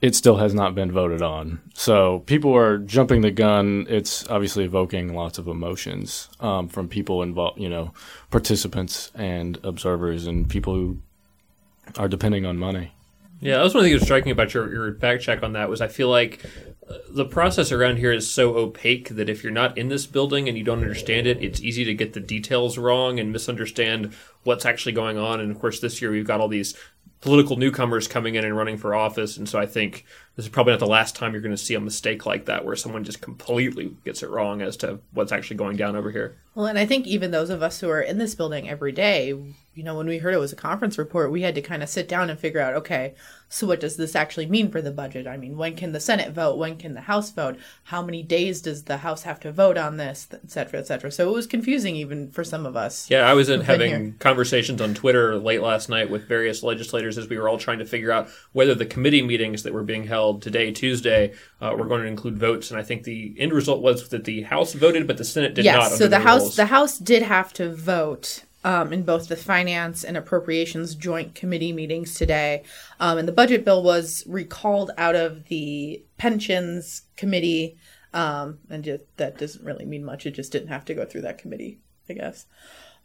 it 0.01 0.15
still 0.15 0.37
has 0.37 0.53
not 0.53 0.75
been 0.75 0.91
voted 0.91 1.21
on. 1.21 1.61
So 1.73 2.19
people 2.19 2.55
are 2.55 2.77
jumping 2.77 3.21
the 3.21 3.31
gun. 3.31 3.87
It's 3.89 4.27
obviously 4.29 4.65
evoking 4.65 5.15
lots 5.15 5.37
of 5.37 5.47
emotions 5.47 6.29
um, 6.39 6.67
from 6.67 6.87
people 6.87 7.23
involved, 7.23 7.59
you 7.59 7.69
know, 7.69 7.93
participants 8.29 9.11
and 9.15 9.57
observers 9.63 10.27
and 10.27 10.47
people 10.49 10.75
who 10.75 10.99
are 11.97 12.07
depending 12.07 12.45
on 12.45 12.57
money. 12.57 12.91
Yeah, 13.39 13.57
that 13.57 13.63
was 13.63 13.73
one 13.73 13.83
thing 13.83 13.91
that 13.91 13.99
was 13.99 14.03
striking 14.03 14.31
about 14.31 14.53
your, 14.53 14.71
your 14.71 14.95
fact 14.95 15.23
check 15.23 15.43
on 15.43 15.53
that 15.53 15.69
was 15.69 15.81
I 15.81 15.87
feel 15.87 16.09
like 16.09 16.45
the 17.09 17.25
process 17.25 17.71
around 17.71 17.97
here 17.97 18.11
is 18.11 18.29
so 18.29 18.55
opaque 18.55 19.09
that 19.09 19.29
if 19.29 19.43
you're 19.43 19.51
not 19.51 19.77
in 19.77 19.89
this 19.89 20.05
building 20.05 20.47
and 20.47 20.57
you 20.57 20.63
don't 20.63 20.81
understand 20.81 21.25
it, 21.25 21.41
it's 21.41 21.61
easy 21.61 21.83
to 21.83 21.93
get 21.93 22.13
the 22.13 22.19
details 22.19 22.77
wrong 22.77 23.19
and 23.19 23.31
misunderstand 23.31 24.13
what's 24.43 24.65
actually 24.65 24.91
going 24.91 25.17
on. 25.17 25.39
And 25.39 25.51
of 25.51 25.59
course, 25.59 25.79
this 25.79 26.01
year 26.01 26.11
we've 26.11 26.27
got 26.27 26.39
all 26.39 26.47
these 26.47 26.75
political 27.21 27.55
newcomers 27.57 28.07
coming 28.07 28.35
in 28.35 28.45
and 28.45 28.55
running 28.55 28.77
for 28.77 28.93
office, 28.93 29.35
and 29.35 29.49
so 29.49 29.57
I 29.57 29.65
think 29.65 30.05
this 30.35 30.45
is 30.45 30.51
probably 30.51 30.73
not 30.73 30.79
the 30.79 30.85
last 30.85 31.15
time 31.15 31.33
you're 31.33 31.41
going 31.41 31.55
to 31.55 31.57
see 31.57 31.73
a 31.73 31.79
mistake 31.79 32.27
like 32.27 32.45
that 32.45 32.65
where 32.65 32.75
someone 32.75 33.03
just 33.03 33.21
completely 33.21 33.95
gets 34.05 34.21
it 34.21 34.29
wrong 34.29 34.61
as 34.61 34.77
to 34.77 34.99
what's 35.11 35.31
actually 35.31 35.57
going 35.57 35.75
down 35.75 35.95
over 35.95 36.11
here. 36.11 36.37
Well, 36.53 36.67
and 36.67 36.77
I 36.77 36.85
think 36.85 37.07
even 37.07 37.31
those 37.31 37.49
of 37.49 37.63
us 37.63 37.79
who 37.79 37.89
are 37.89 38.01
in 38.01 38.19
this 38.19 38.35
building 38.35 38.69
every 38.69 38.91
day, 38.91 39.33
you 39.75 39.83
know, 39.83 39.95
when 39.95 40.07
we 40.07 40.17
heard 40.17 40.33
it 40.33 40.39
was 40.39 40.53
a 40.53 40.57
conference 40.57 40.97
report, 40.97 41.31
we 41.31 41.41
had 41.41 41.53
to 41.55 41.61
kind 41.61 41.83
of 41.83 41.89
sit 41.89 42.07
down 42.07 42.29
and 42.29 42.39
figure 42.39 42.61
out, 42.61 42.75
okay, 42.75 43.13
so 43.49 43.67
what 43.67 43.81
does 43.81 43.97
this 43.97 44.15
actually 44.15 44.45
mean 44.45 44.71
for 44.71 44.81
the 44.81 44.91
budget? 44.91 45.27
I 45.27 45.35
mean, 45.35 45.57
when 45.57 45.75
can 45.75 45.91
the 45.91 45.99
Senate 45.99 46.31
vote? 46.31 46.57
When 46.57 46.77
can 46.77 46.93
the 46.93 47.01
House 47.01 47.29
vote? 47.29 47.57
How 47.83 48.01
many 48.01 48.23
days 48.23 48.61
does 48.61 48.83
the 48.83 48.97
House 48.97 49.23
have 49.23 49.39
to 49.41 49.51
vote 49.51 49.77
on 49.77 49.97
this, 49.97 50.29
et 50.31 50.49
cetera, 50.49 50.79
et 50.79 50.87
cetera? 50.87 51.11
So 51.11 51.29
it 51.29 51.33
was 51.33 51.45
confusing 51.45 51.97
even 51.97 52.31
for 52.31 52.43
some 52.43 52.65
of 52.65 52.77
us. 52.77 53.09
Yeah, 53.09 53.29
I 53.29 53.33
was 53.33 53.49
in 53.49 53.61
having 53.61 53.89
here. 53.89 54.15
conversations 54.19 54.79
on 54.81 54.93
Twitter 54.93 55.37
late 55.37 55.61
last 55.61 55.89
night 55.89 56.09
with 56.09 56.25
various 56.25 56.63
legislators 56.63 57.17
as 57.17 57.27
we 57.27 57.37
were 57.37 57.49
all 57.49 57.57
trying 57.57 57.79
to 57.79 57.85
figure 57.85 58.13
out 58.13 58.29
whether 58.53 58.75
the 58.75 58.85
committee 58.85 59.21
meetings 59.21 59.63
that 59.63 59.73
were 59.73 59.83
being 59.83 60.05
held 60.07 60.41
today, 60.41 60.71
Tuesday, 60.71 61.33
uh, 61.59 61.75
were 61.77 61.85
going 61.85 62.01
to 62.01 62.07
include 62.07 62.37
votes. 62.37 62.71
And 62.71 62.79
I 62.79 62.83
think 62.83 63.03
the 63.03 63.35
end 63.37 63.51
result 63.51 63.81
was 63.81 64.07
that 64.09 64.23
the 64.23 64.43
House 64.43 64.71
voted, 64.71 65.05
but 65.05 65.17
the 65.17 65.25
Senate 65.25 65.53
did 65.53 65.65
not. 65.65 65.91
yes, 65.91 65.97
so 65.97 66.07
the 66.07 66.19
House 66.19 66.41
rules. 66.41 66.55
the 66.55 66.67
House 66.67 66.97
did 66.97 67.23
have 67.23 67.51
to 67.53 67.73
vote 67.73 68.44
um, 68.65 68.91
in 68.91 69.03
both 69.03 69.27
the 69.27 69.35
Finance 69.35 70.03
and 70.03 70.17
Appropriations 70.17 70.95
Joint 70.95 71.35
Committee 71.35 71.71
meetings 71.71 72.15
today, 72.15 72.63
um, 72.99 73.19
and 73.19 73.27
the 73.27 73.31
budget 73.31 73.63
bill 73.63 73.83
was 73.83 74.23
recalled 74.25 74.89
out 74.97 75.15
of 75.15 75.45
the 75.45 76.03
Pensions 76.17 77.03
Committee, 77.15 77.77
um, 78.11 78.57
and 78.67 78.83
just, 78.83 79.03
that 79.17 79.37
doesn't 79.37 79.63
really 79.63 79.85
mean 79.85 80.03
much. 80.03 80.25
It 80.25 80.31
just 80.31 80.51
didn't 80.51 80.69
have 80.69 80.83
to 80.85 80.95
go 80.95 81.05
through 81.05 81.21
that 81.21 81.37
committee, 81.37 81.77
I 82.09 82.13
guess. 82.13 82.47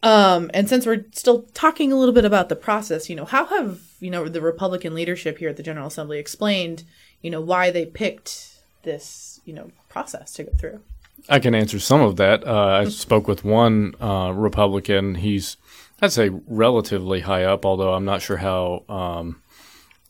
Um, 0.03 0.51
and 0.55 0.67
since 0.67 0.87
we're 0.87 1.05
still 1.13 1.43
talking 1.53 1.93
a 1.93 1.97
little 1.97 2.15
bit 2.15 2.25
about 2.25 2.49
the 2.49 2.57
process, 2.57 3.11
you 3.11 3.17
know, 3.17 3.27
how 3.27 3.45
have 3.45 3.81
you 4.01 4.11
know 4.11 4.31
the 4.31 4.41
Republican 4.41 4.95
leadership 4.95 5.37
here 5.37 5.51
at 5.51 5.59
the 5.59 5.63
General 5.63 5.89
Assembly 5.89 6.19
explained, 6.19 6.85
you 7.21 7.31
know, 7.31 7.43
why 7.43 7.71
they 7.71 7.85
picked 7.85 8.63
this, 8.83 9.43
you 9.45 9.53
know, 9.53 9.71
process 9.91 10.33
to 10.33 10.45
go 10.45 10.53
through? 10.59 10.81
I 11.29 11.39
can 11.39 11.55
answer 11.55 11.79
some 11.79 12.01
of 12.01 12.17
that. 12.17 12.47
Uh, 12.47 12.81
I 12.85 12.85
spoke 12.89 13.29
with 13.29 13.45
one 13.45 13.95
uh, 14.01 14.33
Republican. 14.35 15.17
He's, 15.17 15.57
I'd 16.01 16.13
say, 16.13 16.31
relatively 16.47 17.21
high 17.21 17.45
up, 17.45 17.65
although 17.67 17.93
I'm 17.95 18.05
not 18.05 18.23
sure 18.23 18.39
how 18.39 18.85
um, 18.89 19.43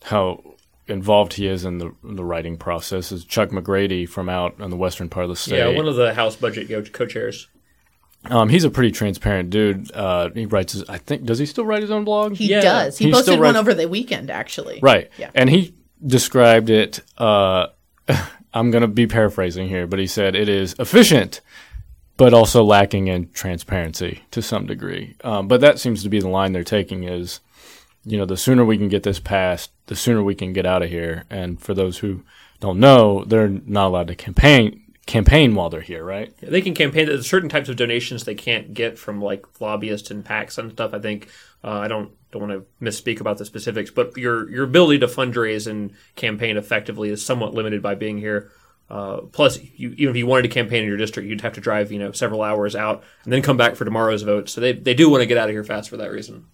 how 0.04 0.42
involved 0.86 1.34
he 1.34 1.46
is 1.46 1.64
in 1.64 1.78
the 1.78 1.92
in 2.04 2.16
the 2.16 2.24
writing 2.24 2.56
process. 2.56 3.12
Is 3.12 3.24
Chuck 3.24 3.50
McGrady 3.50 4.08
from 4.08 4.28
out 4.28 4.58
in 4.60 4.70
the 4.70 4.76
western 4.76 5.08
part 5.08 5.24
of 5.24 5.30
the 5.30 5.36
state? 5.36 5.58
yeah, 5.58 5.76
one 5.76 5.88
of 5.88 5.96
the 5.96 6.14
House 6.14 6.36
budget 6.36 6.68
co- 6.68 6.82
co-chairs. 6.82 7.48
um, 8.26 8.48
he's 8.48 8.64
a 8.64 8.70
pretty 8.70 8.90
transparent 8.90 9.50
dude. 9.50 9.90
Uh, 9.92 10.30
he 10.34 10.46
writes. 10.46 10.72
His, 10.74 10.84
I 10.88 10.98
think. 10.98 11.24
Does 11.24 11.38
he 11.38 11.46
still 11.46 11.64
write 11.64 11.82
his 11.82 11.90
own 11.90 12.04
blog? 12.04 12.34
He 12.36 12.48
Yeah. 12.50 12.60
does. 12.60 12.98
He, 12.98 13.06
He 13.06 13.10
posted 13.12 13.24
still 13.26 13.36
one 13.38 13.42
writes- 13.54 13.58
over 13.58 13.74
the 13.74 13.88
weekend, 13.88 14.30
actually. 14.30 14.80
Right. 14.82 15.10
Yeah. 15.18 15.30
And 15.34 15.48
he 15.50 15.74
described 16.06 16.70
it, 16.70 17.00
uh, 17.18 17.68
I'm 18.52 18.70
going 18.70 18.82
to 18.82 18.88
be 18.88 19.06
paraphrasing 19.06 19.68
here, 19.68 19.86
but 19.86 19.98
he 19.98 20.06
said 20.06 20.34
it 20.34 20.48
is 20.48 20.74
efficient, 20.78 21.40
but 22.16 22.34
also 22.34 22.62
lacking 22.62 23.08
in 23.08 23.30
transparency 23.30 24.22
to 24.30 24.42
some 24.42 24.66
degree. 24.66 25.16
Um, 25.22 25.48
but 25.48 25.60
that 25.60 25.78
seems 25.78 26.02
to 26.02 26.08
be 26.08 26.20
the 26.20 26.28
line 26.28 26.52
they're 26.52 26.64
taking 26.64 27.04
is, 27.04 27.40
you 28.04 28.18
know, 28.18 28.26
the 28.26 28.36
sooner 28.36 28.64
we 28.64 28.78
can 28.78 28.88
get 28.88 29.02
this 29.02 29.20
passed, 29.20 29.70
the 29.86 29.96
sooner 29.96 30.22
we 30.22 30.34
can 30.34 30.52
get 30.52 30.66
out 30.66 30.82
of 30.82 30.90
here. 30.90 31.24
And 31.30 31.60
for 31.60 31.74
those 31.74 31.98
who 31.98 32.22
don't 32.60 32.80
know, 32.80 33.24
they're 33.24 33.48
not 33.48 33.88
allowed 33.88 34.08
to 34.08 34.14
campaign 34.14 34.79
campaign 35.06 35.54
while 35.54 35.70
they're 35.70 35.80
here, 35.80 36.04
right? 36.04 36.32
Yeah, 36.40 36.50
they 36.50 36.60
can 36.60 36.74
campaign. 36.74 37.06
There's 37.06 37.28
certain 37.28 37.48
types 37.48 37.68
of 37.68 37.76
donations 37.76 38.24
they 38.24 38.34
can't 38.34 38.74
get 38.74 38.98
from 38.98 39.20
like 39.20 39.60
lobbyists 39.60 40.10
and 40.10 40.24
PACs 40.24 40.58
and 40.58 40.72
stuff. 40.72 40.94
I 40.94 40.98
think 40.98 41.28
uh, 41.64 41.78
I 41.78 41.88
don't 41.88 42.12
don't 42.30 42.48
want 42.48 42.52
to 42.52 42.84
misspeak 42.84 43.20
about 43.20 43.38
the 43.38 43.44
specifics, 43.44 43.90
but 43.90 44.16
your 44.16 44.48
your 44.50 44.64
ability 44.64 45.00
to 45.00 45.06
fundraise 45.06 45.66
and 45.66 45.92
campaign 46.16 46.56
effectively 46.56 47.10
is 47.10 47.24
somewhat 47.24 47.54
limited 47.54 47.82
by 47.82 47.94
being 47.94 48.18
here. 48.18 48.50
Uh, 48.88 49.20
plus, 49.32 49.60
you, 49.76 49.90
even 49.92 50.10
if 50.10 50.16
you 50.16 50.26
wanted 50.26 50.42
to 50.42 50.48
campaign 50.48 50.82
in 50.82 50.88
your 50.88 50.96
district, 50.96 51.28
you'd 51.28 51.40
have 51.42 51.52
to 51.54 51.60
drive 51.60 51.92
you 51.92 51.98
know 51.98 52.12
several 52.12 52.42
hours 52.42 52.74
out 52.76 53.02
and 53.24 53.32
then 53.32 53.42
come 53.42 53.56
back 53.56 53.76
for 53.76 53.84
tomorrow's 53.84 54.22
vote. 54.22 54.48
So 54.48 54.60
they 54.60 54.72
they 54.72 54.94
do 54.94 55.10
want 55.10 55.22
to 55.22 55.26
get 55.26 55.38
out 55.38 55.48
of 55.48 55.54
here 55.54 55.64
fast 55.64 55.90
for 55.90 55.96
that 55.96 56.10
reason. 56.10 56.46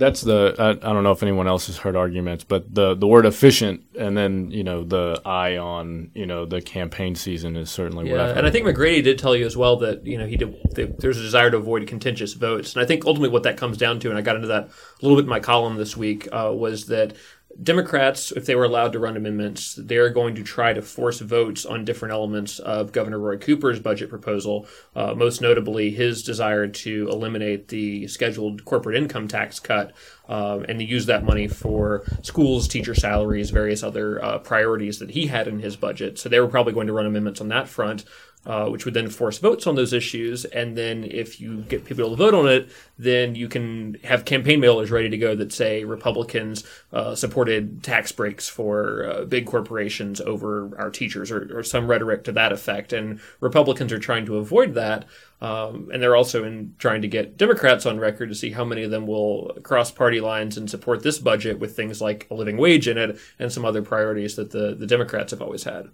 That's 0.00 0.22
the 0.22 0.56
I, 0.58 0.70
I 0.70 0.92
don't 0.92 1.04
know 1.04 1.12
if 1.12 1.22
anyone 1.22 1.46
else 1.46 1.68
has 1.68 1.76
heard 1.76 1.94
arguments, 1.94 2.42
but 2.42 2.74
the 2.74 2.94
the 2.94 3.06
word 3.06 3.26
efficient 3.26 3.84
and 3.96 4.16
then 4.16 4.50
you 4.50 4.64
know 4.64 4.82
the 4.82 5.20
eye 5.24 5.58
on 5.58 6.10
you 6.14 6.26
know 6.26 6.46
the 6.46 6.60
campaign 6.60 7.14
season 7.14 7.54
is 7.56 7.70
certainly 7.70 8.10
Yeah, 8.10 8.36
and 8.36 8.46
I 8.46 8.50
think 8.50 8.66
McGrady 8.66 9.04
did 9.04 9.18
tell 9.18 9.36
you 9.36 9.46
as 9.46 9.56
well 9.56 9.76
that 9.76 10.04
you 10.06 10.18
know 10.18 10.26
he 10.26 10.36
did. 10.36 10.56
th- 10.74 10.96
There's 10.98 11.18
a 11.18 11.22
desire 11.22 11.50
to 11.50 11.58
avoid 11.58 11.86
contentious 11.86 12.32
votes, 12.32 12.74
and 12.74 12.82
I 12.82 12.86
think 12.86 13.04
ultimately 13.04 13.28
what 13.28 13.44
that 13.44 13.56
comes 13.56 13.76
down 13.76 14.00
to, 14.00 14.08
and 14.08 14.18
I 14.18 14.22
got 14.22 14.36
into 14.36 14.48
that 14.48 14.64
a 14.64 15.02
little 15.02 15.16
bit 15.16 15.24
in 15.24 15.30
my 15.30 15.40
column 15.40 15.76
this 15.76 15.96
week, 15.96 16.26
uh, 16.32 16.50
was 16.52 16.86
that 16.86 17.14
Democrats, 17.62 18.30
if 18.32 18.46
they 18.46 18.54
were 18.54 18.64
allowed 18.64 18.92
to 18.92 18.98
run 18.98 19.16
amendments, 19.16 19.74
they're 19.74 20.08
going 20.08 20.34
to 20.36 20.42
try 20.42 20.72
to 20.72 20.80
force 20.80 21.20
votes 21.20 21.66
on 21.66 21.84
different 21.84 22.12
elements 22.12 22.58
of 22.60 22.92
Governor 22.92 23.18
Roy 23.18 23.36
Cooper's 23.36 23.80
budget 23.80 24.08
proposal. 24.08 24.66
Uh, 24.94 25.14
most 25.14 25.40
notably, 25.40 25.90
his 25.90 26.22
desire 26.22 26.68
to 26.68 27.08
eliminate 27.10 27.68
the 27.68 28.06
scheduled 28.06 28.64
corporate 28.64 28.96
income 28.96 29.26
tax 29.26 29.58
cut 29.58 29.92
um, 30.28 30.64
and 30.68 30.78
to 30.78 30.84
use 30.84 31.06
that 31.06 31.24
money 31.24 31.48
for 31.48 32.04
schools, 32.22 32.68
teacher 32.68 32.94
salaries, 32.94 33.50
various 33.50 33.82
other 33.82 34.24
uh, 34.24 34.38
priorities 34.38 35.00
that 35.00 35.10
he 35.10 35.26
had 35.26 35.48
in 35.48 35.58
his 35.58 35.76
budget. 35.76 36.18
So 36.18 36.28
they 36.28 36.40
were 36.40 36.48
probably 36.48 36.72
going 36.72 36.86
to 36.86 36.92
run 36.92 37.06
amendments 37.06 37.40
on 37.40 37.48
that 37.48 37.68
front. 37.68 38.04
Uh, 38.46 38.70
which 38.70 38.86
would 38.86 38.94
then 38.94 39.10
force 39.10 39.36
votes 39.36 39.66
on 39.66 39.74
those 39.74 39.92
issues. 39.92 40.46
And 40.46 40.74
then 40.74 41.04
if 41.04 41.42
you 41.42 41.58
get 41.58 41.84
people 41.84 42.08
to 42.08 42.16
vote 42.16 42.32
on 42.32 42.48
it, 42.48 42.70
then 42.98 43.34
you 43.34 43.50
can 43.50 43.98
have 44.02 44.24
campaign 44.24 44.62
mailers 44.62 44.90
ready 44.90 45.10
to 45.10 45.18
go 45.18 45.34
that 45.34 45.52
say 45.52 45.84
Republicans 45.84 46.64
uh, 46.90 47.14
supported 47.14 47.82
tax 47.82 48.12
breaks 48.12 48.48
for 48.48 49.04
uh, 49.04 49.24
big 49.26 49.44
corporations 49.44 50.22
over 50.22 50.74
our 50.78 50.88
teachers 50.88 51.30
or, 51.30 51.58
or 51.58 51.62
some 51.62 51.86
rhetoric 51.86 52.24
to 52.24 52.32
that 52.32 52.50
effect. 52.50 52.94
And 52.94 53.20
Republicans 53.40 53.92
are 53.92 53.98
trying 53.98 54.24
to 54.24 54.38
avoid 54.38 54.72
that. 54.72 55.04
Um, 55.42 55.90
and 55.92 56.02
they're 56.02 56.16
also 56.16 56.42
in 56.42 56.74
trying 56.78 57.02
to 57.02 57.08
get 57.08 57.36
Democrats 57.36 57.84
on 57.84 58.00
record 58.00 58.30
to 58.30 58.34
see 58.34 58.52
how 58.52 58.64
many 58.64 58.84
of 58.84 58.90
them 58.90 59.06
will 59.06 59.54
cross 59.62 59.90
party 59.90 60.22
lines 60.22 60.56
and 60.56 60.70
support 60.70 61.02
this 61.02 61.18
budget 61.18 61.58
with 61.58 61.76
things 61.76 62.00
like 62.00 62.26
a 62.30 62.34
living 62.34 62.56
wage 62.56 62.88
in 62.88 62.96
it 62.96 63.18
and 63.38 63.52
some 63.52 63.66
other 63.66 63.82
priorities 63.82 64.36
that 64.36 64.50
the, 64.50 64.74
the 64.74 64.86
Democrats 64.86 65.30
have 65.32 65.42
always 65.42 65.64
had. 65.64 65.90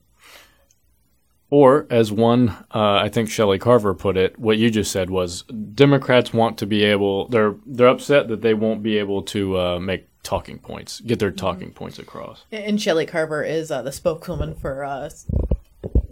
Or, 1.49 1.87
as 1.91 2.11
one, 2.11 2.49
uh, 2.75 2.95
I 2.95 3.09
think 3.09 3.31
Shelley 3.31 3.59
Carver 3.59 3.95
put 3.95 4.17
it, 4.17 4.37
what 4.39 4.59
you 4.59 4.69
just 4.69 4.91
said 4.91 5.11
was 5.11 5.43
Democrats 5.43 6.33
want 6.33 6.59
to 6.59 6.67
be 6.67 6.83
able. 6.83 7.29
They're 7.29 7.55
they're 7.65 7.87
upset 7.87 8.29
that 8.29 8.43
they 8.43 8.53
won't 8.53 8.83
be 8.83 8.99
able 8.99 9.23
to 9.25 9.59
uh, 9.59 9.79
make 9.79 10.09
talking 10.25 10.59
points, 10.59 11.01
get 11.01 11.21
their 11.21 11.31
talking 11.31 11.71
points 11.71 12.01
across. 12.01 12.45
And 12.51 12.83
Shelley 12.83 13.07
Carver 13.07 13.45
is 13.45 13.71
uh, 13.71 13.83
the 13.83 13.93
spokeswoman 13.93 14.57
for 14.57 14.83
uh, 14.83 15.09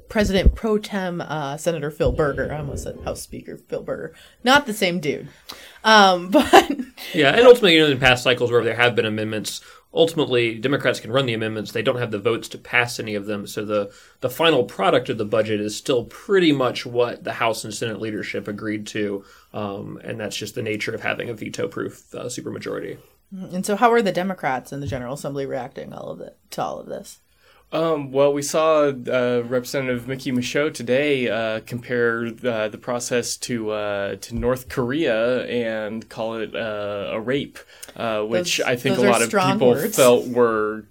President 0.09 0.55
pro 0.55 0.79
tem 0.79 1.21
uh, 1.21 1.57
Senator 1.57 1.91
Phil 1.91 2.13
Berger. 2.13 2.53
I 2.53 2.59
almost 2.59 2.85
said 2.85 3.01
House 3.05 3.21
Speaker 3.21 3.57
Phil 3.57 3.83
Berger. 3.83 4.15
Not 4.45 4.67
the 4.67 4.73
same 4.73 5.01
dude. 5.01 5.29
Um, 5.83 6.31
but 6.31 6.71
Yeah, 7.13 7.31
and 7.31 7.41
ultimately, 7.41 7.75
you 7.75 7.81
know, 7.81 7.91
in 7.91 7.99
past 7.99 8.23
cycles 8.23 8.53
where 8.53 8.63
there 8.63 8.77
have 8.77 8.95
been 8.95 9.07
amendments, 9.07 9.61
ultimately 9.95 10.59
Democrats 10.59 11.01
can 11.01 11.13
run 11.13 11.27
the 11.27 11.35
amendments. 11.35 11.73
They 11.73 11.83
don't 11.83 11.99
have 11.99 12.11
the 12.11 12.19
votes 12.19 12.49
to 12.49 12.59
pass 12.59 12.99
any 12.99 13.15
of 13.15 13.27
them, 13.27 13.47
so 13.47 13.65
the 13.65 13.93
the 14.21 14.31
final 14.31 14.65
product 14.65 15.09
of 15.09 15.19
the 15.19 15.25
budget 15.25 15.61
is 15.61 15.77
still 15.77 16.05
pretty 16.05 16.53
much 16.53 16.85
what 16.85 17.25
the 17.25 17.35
House 17.35 17.65
and 17.65 17.73
Senate 17.73 18.01
leadership 18.01 18.49
agreed 18.49 18.87
to, 18.89 19.25
um, 19.53 20.01
and 20.03 20.19
that's 20.19 20.37
just 20.37 20.55
the 20.55 20.63
nature 20.63 20.95
of 20.95 21.03
having 21.03 21.29
a 21.29 21.35
veto-proof 21.35 22.15
uh, 22.15 22.25
supermajority. 22.25 22.99
and 23.33 23.65
so, 23.65 23.77
how 23.77 23.93
are 23.93 24.03
the 24.03 24.13
Democrats 24.13 24.73
in 24.73 24.81
the 24.81 24.87
General 24.87 25.15
Assembly 25.15 25.47
reacting 25.47 25.93
all 25.93 26.11
of 26.11 26.21
it 26.21 26.37
to 26.51 26.63
all 26.63 26.79
of 26.79 26.87
this? 26.87 27.21
Um, 27.73 28.13
well, 28.13 28.33
we 28.33 28.43
saw 28.43 28.85
uh, 28.91 29.43
Representative 29.47 30.07
Mickey 30.07 30.31
Michaux 30.31 30.71
today 30.73 31.29
uh, 31.29 31.61
compare 31.67 32.27
uh, 32.45 32.69
the 32.69 32.79
process 32.79 33.37
to 33.39 33.71
uh, 33.73 34.17
to 34.17 34.35
North 34.37 34.69
Korea 34.69 35.45
and 35.47 36.09
call 36.09 36.37
it 36.37 36.55
uh, 36.55 37.11
a 37.13 37.21
rape, 37.21 37.59
uh, 37.97 38.23
which 38.23 38.59
Those- 38.59 38.67
I 38.67 38.77
think 38.77 38.99
a 38.99 39.03
lot 39.03 39.23
of 39.23 39.31
people 39.31 39.71
words. 39.71 39.97
felt 39.97 40.27
were 40.29 40.85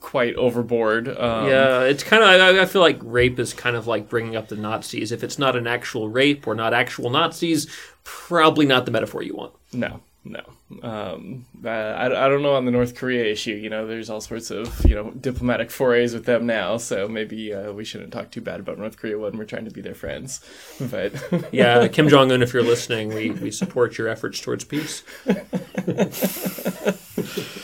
quite 0.00 0.34
overboard. 0.34 1.06
Um, 1.08 1.48
yeah, 1.48 1.82
it's 1.82 2.02
kind 2.02 2.22
of. 2.24 2.28
I, 2.28 2.62
I 2.62 2.66
feel 2.66 2.82
like 2.82 2.98
rape 3.02 3.38
is 3.38 3.54
kind 3.54 3.76
of 3.76 3.86
like 3.86 4.08
bringing 4.08 4.34
up 4.34 4.48
the 4.48 4.56
Nazis. 4.56 5.12
If 5.12 5.22
it's 5.22 5.38
not 5.38 5.54
an 5.54 5.68
actual 5.68 6.08
rape 6.08 6.48
or 6.48 6.56
not 6.56 6.74
actual 6.74 7.10
Nazis, 7.10 7.70
probably 8.02 8.66
not 8.66 8.86
the 8.86 8.90
metaphor 8.90 9.22
you 9.22 9.36
want. 9.36 9.52
No, 9.72 10.00
no. 10.24 10.42
Um, 10.82 11.44
uh, 11.62 11.68
I, 11.68 12.06
I 12.06 12.28
don't 12.28 12.42
know 12.42 12.54
on 12.54 12.64
the 12.64 12.70
North 12.70 12.94
Korea 12.94 13.24
issue. 13.24 13.52
You 13.52 13.68
know, 13.68 13.86
there's 13.86 14.08
all 14.08 14.22
sorts 14.22 14.50
of 14.50 14.84
you 14.86 14.94
know 14.94 15.10
diplomatic 15.10 15.70
forays 15.70 16.14
with 16.14 16.24
them 16.24 16.46
now. 16.46 16.78
So 16.78 17.06
maybe 17.08 17.52
uh, 17.52 17.72
we 17.72 17.84
shouldn't 17.84 18.12
talk 18.12 18.30
too 18.30 18.40
bad 18.40 18.58
about 18.58 18.78
North 18.78 18.96
Korea 18.96 19.18
when 19.18 19.36
we're 19.36 19.44
trying 19.44 19.66
to 19.66 19.70
be 19.70 19.82
their 19.82 19.94
friends. 19.94 20.40
But 20.90 21.12
Yeah, 21.52 21.86
Kim 21.88 22.08
Jong 22.08 22.32
Un, 22.32 22.42
if 22.42 22.52
you're 22.52 22.62
listening, 22.62 23.08
we, 23.14 23.30
we 23.30 23.50
support 23.50 23.98
your 23.98 24.08
efforts 24.08 24.40
towards 24.40 24.64
peace. 24.64 25.02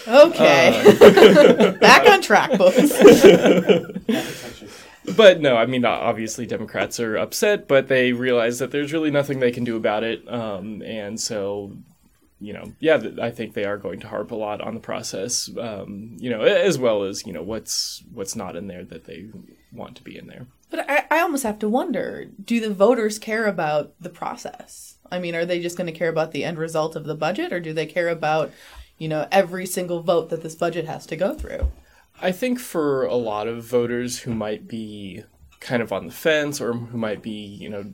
Okay, 0.07 1.77
back 1.81 2.09
on 2.09 2.21
track, 2.23 2.53
folks. 2.57 2.91
but 5.17 5.41
no, 5.41 5.57
I 5.57 5.67
mean 5.67 5.85
obviously 5.85 6.47
Democrats 6.47 6.99
are 7.01 7.17
upset, 7.17 7.69
but 7.69 7.89
they 7.89 8.13
realize 8.13 8.59
that 8.59 8.71
there's 8.71 8.93
really 8.93 9.11
nothing 9.11 9.41
they 9.41 9.51
can 9.53 9.65
do 9.65 9.77
about 9.77 10.03
it. 10.03 10.29
Um, 10.33 10.83
and 10.83 11.21
so 11.21 11.77
you 12.41 12.55
know, 12.55 12.73
yeah, 12.81 13.01
I 13.21 13.31
think 13.31 13.55
they 13.55 13.65
are 13.65 13.77
going 13.77 14.01
to 14.01 14.09
harp 14.09 14.31
a 14.31 14.37
lot 14.37 14.61
on 14.61 14.75
the 14.75 14.81
process, 14.81 15.51
um, 15.59 16.17
you 16.19 16.31
know, 16.31 16.41
as 16.41 16.79
well 16.79 17.03
as 17.03 17.27
you 17.27 17.33
know 17.33 17.43
what's 17.43 18.03
what's 18.13 18.35
not 18.35 18.57
in 18.57 18.67
there 18.67 18.85
that 18.85 19.05
they 19.05 19.27
want 19.73 19.97
to 19.97 20.03
be 20.03 20.17
in 20.17 20.27
there. 20.27 20.47
But 20.71 20.91
I, 20.91 21.05
I 21.11 21.21
almost 21.21 21.43
have 21.43 21.59
to 21.61 21.69
wonder: 21.69 22.27
Do 22.43 22.61
the 22.61 22.73
voters 22.73 23.19
care 23.19 23.47
about 23.47 23.93
the 24.01 24.09
process? 24.09 24.97
I 25.13 25.19
mean, 25.19 25.35
are 25.35 25.45
they 25.45 25.61
just 25.61 25.77
going 25.77 25.93
to 25.93 25.99
care 25.99 26.09
about 26.09 26.33
the 26.33 26.45
end 26.45 26.59
result 26.59 26.97
of 26.97 27.05
the 27.05 27.15
budget, 27.15 27.53
or 27.53 27.61
do 27.61 27.73
they 27.73 27.87
care 27.87 28.09
about, 28.09 28.53
you 28.97 29.09
know, 29.09 29.27
every 29.31 29.67
single 29.67 30.01
vote 30.03 30.31
that 30.31 30.43
this 30.43 30.55
budget 30.55 30.87
has 30.87 31.05
to 31.07 31.17
go 31.17 31.35
through? 31.35 31.71
I 32.23 32.33
think 32.33 32.59
for 32.59 33.05
a 33.05 33.17
lot 33.17 33.49
of 33.49 33.65
voters 33.65 34.21
who 34.21 34.35
might 34.35 34.69
be 34.69 35.25
kind 35.59 35.83
of 35.83 35.93
on 35.93 36.07
the 36.07 36.13
fence 36.13 36.61
or 36.61 36.73
who 36.73 36.97
might 36.97 37.23
be, 37.23 37.31
you 37.31 37.69
know, 37.69 37.93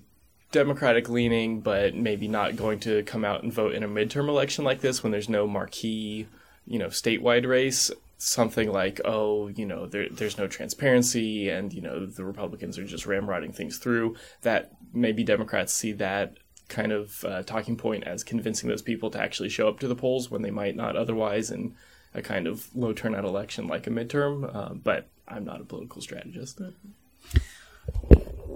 Democratic 0.53 1.09
leaning, 1.09 1.61
but 1.61 1.95
maybe 1.95 2.29
not 2.29 2.57
going 2.57 2.79
to 2.81 3.03
come 3.03 3.25
out 3.25 3.43
and 3.43 3.53
vote 3.53 3.75
in 3.75 3.83
a 3.83 3.89
midterm 3.89 4.29
election 4.29 4.65
like 4.65 4.81
this 4.81 5.03
when 5.03 5.13
there's 5.13 5.29
no 5.29 5.47
marquee, 5.47 6.27
you 6.67 6.79
know, 6.79 6.89
statewide 6.89 7.47
race. 7.47 7.91
Something 8.19 8.73
like, 8.73 8.99
oh, 9.05 9.49
you 9.49 9.67
know, 9.67 9.87
there, 9.87 10.09
there's 10.11 10.39
no 10.39 10.47
transparency, 10.47 11.51
and 11.51 11.71
you 11.71 11.83
know 11.83 12.07
the 12.07 12.25
Republicans 12.25 12.79
are 12.79 12.87
just 12.87 13.05
ramrodding 13.05 13.55
things 13.55 13.77
through. 13.77 14.17
That 14.41 14.73
maybe 14.95 15.23
Democrats 15.23 15.75
see 15.75 15.93
that 15.93 16.39
kind 16.69 16.93
of 16.93 17.25
uh, 17.25 17.43
talking 17.43 17.77
point 17.77 18.05
as 18.05 18.25
convincing 18.25 18.71
those 18.71 18.83
people 18.83 19.11
to 19.11 19.21
actually 19.21 19.51
show 19.51 19.69
up 19.69 19.79
to 19.81 19.89
the 19.89 19.95
polls 19.95 20.31
when 20.31 20.41
they 20.41 20.51
might 20.51 20.77
not 20.77 20.97
otherwise, 20.97 21.51
in 21.51 21.75
a 22.15 22.23
kind 22.23 22.47
of 22.47 22.75
low 22.75 22.95
turnout 22.95 23.25
election 23.25 23.69
like 23.69 23.87
a 23.87 23.91
midterm. 23.91 24.55
Uh, 24.55 24.73
but 24.73 25.09
I'm 25.29 25.45
not 25.45 25.61
a 25.61 25.65
political 25.65 26.01
strategist. 26.01 26.61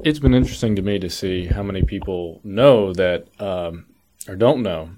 It's 0.02 0.18
been 0.18 0.34
interesting 0.34 0.76
to 0.76 0.82
me 0.82 0.98
to 0.98 1.10
see 1.10 1.46
how 1.46 1.62
many 1.62 1.82
people 1.82 2.40
know 2.42 2.92
that 2.94 3.28
um, 3.38 3.86
or 4.28 4.36
don't 4.36 4.62
know 4.62 4.90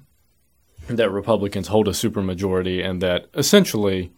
that 0.89 1.11
Republicans 1.11 1.69
hold 1.69 1.89
a 1.89 1.93
supermajority 1.93 2.85
and 2.85 3.01
that 3.03 3.27
essentially, 3.35 4.13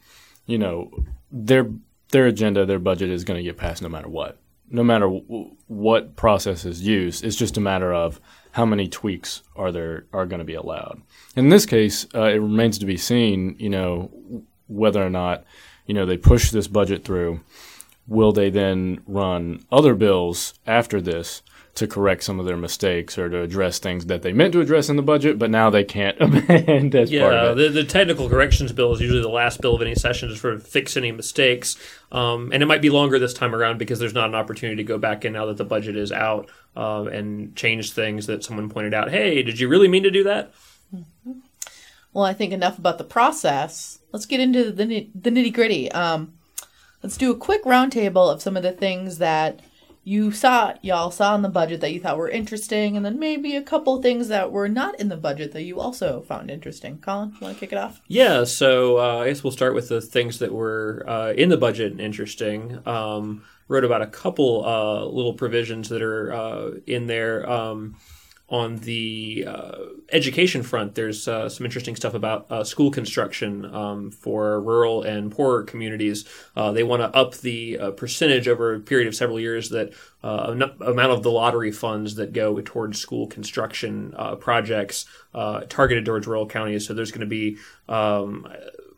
you 0.46 0.58
know, 0.58 0.90
their 1.30 1.70
their 2.10 2.26
agenda, 2.26 2.64
their 2.64 2.78
budget 2.78 3.10
is 3.10 3.24
going 3.24 3.38
to 3.38 3.42
get 3.42 3.56
passed 3.56 3.82
no 3.82 3.88
matter 3.88 4.08
what. 4.08 4.38
No 4.70 4.82
matter 4.82 5.06
w- 5.06 5.56
what 5.66 6.16
process 6.16 6.64
is 6.64 6.82
used, 6.82 7.24
it's 7.24 7.36
just 7.36 7.56
a 7.56 7.60
matter 7.60 7.92
of 7.92 8.20
how 8.52 8.64
many 8.64 8.88
tweaks 8.88 9.42
are 9.56 9.72
there 9.72 10.06
are 10.12 10.26
going 10.26 10.38
to 10.38 10.44
be 10.44 10.54
allowed. 10.54 11.02
In 11.36 11.48
this 11.48 11.66
case, 11.66 12.06
uh, 12.14 12.24
it 12.24 12.38
remains 12.38 12.78
to 12.78 12.86
be 12.86 12.96
seen, 12.96 13.56
you 13.58 13.68
know, 13.68 14.10
whether 14.68 15.04
or 15.04 15.10
not, 15.10 15.44
you 15.86 15.94
know, 15.94 16.06
they 16.06 16.16
push 16.16 16.50
this 16.50 16.68
budget 16.68 17.04
through 17.04 17.40
will 18.06 18.32
they 18.32 18.50
then 18.50 19.00
run 19.06 19.64
other 19.72 19.94
bills 19.94 20.54
after 20.66 21.00
this 21.00 21.42
to 21.74 21.88
correct 21.88 22.22
some 22.22 22.38
of 22.38 22.46
their 22.46 22.56
mistakes 22.56 23.18
or 23.18 23.28
to 23.28 23.40
address 23.40 23.80
things 23.80 24.06
that 24.06 24.22
they 24.22 24.32
meant 24.32 24.52
to 24.52 24.60
address 24.60 24.88
in 24.88 24.94
the 24.94 25.02
budget, 25.02 25.40
but 25.40 25.50
now 25.50 25.70
they 25.70 25.82
can't 25.82 26.16
amend 26.20 26.94
as 26.94 27.10
part 27.10 27.10
Yeah, 27.10 27.46
of 27.46 27.58
it? 27.58 27.62
the, 27.72 27.82
the 27.82 27.84
technical 27.84 28.28
corrections 28.28 28.70
bill 28.72 28.92
is 28.92 29.00
usually 29.00 29.22
the 29.22 29.28
last 29.28 29.60
bill 29.60 29.74
of 29.74 29.82
any 29.82 29.96
session 29.96 30.28
to 30.28 30.36
sort 30.36 30.54
of 30.54 30.64
fix 30.64 30.96
any 30.96 31.10
mistakes. 31.10 31.76
Um, 32.12 32.50
and 32.52 32.62
it 32.62 32.66
might 32.66 32.80
be 32.82 32.90
longer 32.90 33.18
this 33.18 33.34
time 33.34 33.54
around 33.56 33.78
because 33.78 33.98
there's 33.98 34.14
not 34.14 34.28
an 34.28 34.36
opportunity 34.36 34.76
to 34.76 34.84
go 34.86 34.98
back 34.98 35.24
in 35.24 35.32
now 35.32 35.46
that 35.46 35.56
the 35.56 35.64
budget 35.64 35.96
is 35.96 36.12
out 36.12 36.48
um, 36.76 37.08
and 37.08 37.56
change 37.56 37.92
things 37.92 38.26
that 38.26 38.44
someone 38.44 38.68
pointed 38.70 38.94
out. 38.94 39.10
Hey, 39.10 39.42
did 39.42 39.58
you 39.58 39.66
really 39.66 39.88
mean 39.88 40.04
to 40.04 40.12
do 40.12 40.22
that? 40.24 40.52
Well, 42.12 42.24
I 42.24 42.34
think 42.34 42.52
enough 42.52 42.78
about 42.78 42.98
the 42.98 43.04
process. 43.04 43.98
Let's 44.12 44.26
get 44.26 44.38
into 44.38 44.70
the 44.70 44.84
the 45.12 45.30
nitty 45.30 45.52
gritty. 45.52 45.90
Um, 45.90 46.34
let's 47.04 47.18
do 47.18 47.30
a 47.30 47.36
quick 47.36 47.62
roundtable 47.64 48.32
of 48.32 48.40
some 48.40 48.56
of 48.56 48.62
the 48.62 48.72
things 48.72 49.18
that 49.18 49.60
you 50.04 50.32
saw, 50.32 50.72
y'all 50.80 51.10
saw 51.10 51.34
in 51.34 51.42
the 51.42 51.50
budget 51.50 51.82
that 51.82 51.92
you 51.92 52.00
thought 52.00 52.16
were 52.16 52.30
interesting, 52.30 52.96
and 52.96 53.04
then 53.04 53.18
maybe 53.18 53.56
a 53.56 53.62
couple 53.62 54.00
things 54.00 54.28
that 54.28 54.50
were 54.50 54.70
not 54.70 54.98
in 54.98 55.10
the 55.10 55.16
budget 55.16 55.52
that 55.52 55.64
you 55.64 55.80
also 55.80 56.22
found 56.22 56.50
interesting. 56.50 56.96
Colin, 56.98 57.32
you 57.32 57.38
want 57.42 57.56
to 57.56 57.60
kick 57.60 57.72
it 57.72 57.78
off? 57.78 58.00
Yeah, 58.08 58.44
so 58.44 58.98
uh, 58.98 59.18
I 59.18 59.28
guess 59.28 59.44
we'll 59.44 59.50
start 59.50 59.74
with 59.74 59.90
the 59.90 60.00
things 60.00 60.38
that 60.38 60.52
were 60.52 61.04
uh, 61.06 61.32
in 61.32 61.50
the 61.50 61.58
budget 61.58 61.92
and 61.92 62.00
interesting. 62.00 62.80
Um, 62.86 63.44
wrote 63.68 63.84
about 63.84 64.00
a 64.00 64.06
couple 64.06 64.64
uh, 64.64 65.04
little 65.04 65.34
provisions 65.34 65.90
that 65.90 66.00
are 66.00 66.32
uh, 66.32 66.70
in 66.86 67.06
there. 67.06 67.48
Um, 67.48 67.96
on 68.48 68.76
the 68.76 69.44
uh, 69.48 69.78
education 70.12 70.62
front, 70.62 70.94
there's 70.94 71.26
uh, 71.26 71.48
some 71.48 71.64
interesting 71.64 71.96
stuff 71.96 72.12
about 72.12 72.46
uh, 72.50 72.62
school 72.62 72.90
construction 72.90 73.64
um, 73.74 74.10
for 74.10 74.60
rural 74.60 75.02
and 75.02 75.32
poorer 75.32 75.62
communities. 75.62 76.26
Uh, 76.54 76.70
they 76.70 76.82
want 76.82 77.00
to 77.00 77.18
up 77.18 77.34
the 77.38 77.78
uh, 77.78 77.90
percentage 77.92 78.46
over 78.46 78.74
a 78.74 78.80
period 78.80 79.08
of 79.08 79.14
several 79.14 79.40
years 79.40 79.70
that 79.70 79.94
uh, 80.22 80.54
amount 80.80 81.12
of 81.12 81.22
the 81.22 81.30
lottery 81.30 81.72
funds 81.72 82.16
that 82.16 82.34
go 82.34 82.60
towards 82.60 83.00
school 83.00 83.26
construction 83.26 84.14
projects 84.40 85.06
targeted 85.68 86.04
towards 86.04 86.26
rural 86.26 86.46
counties. 86.46 86.86
So 86.86 86.92
there's 86.92 87.10
going 87.10 87.20
to 87.20 87.26
be 87.26 87.56
um, 87.88 88.46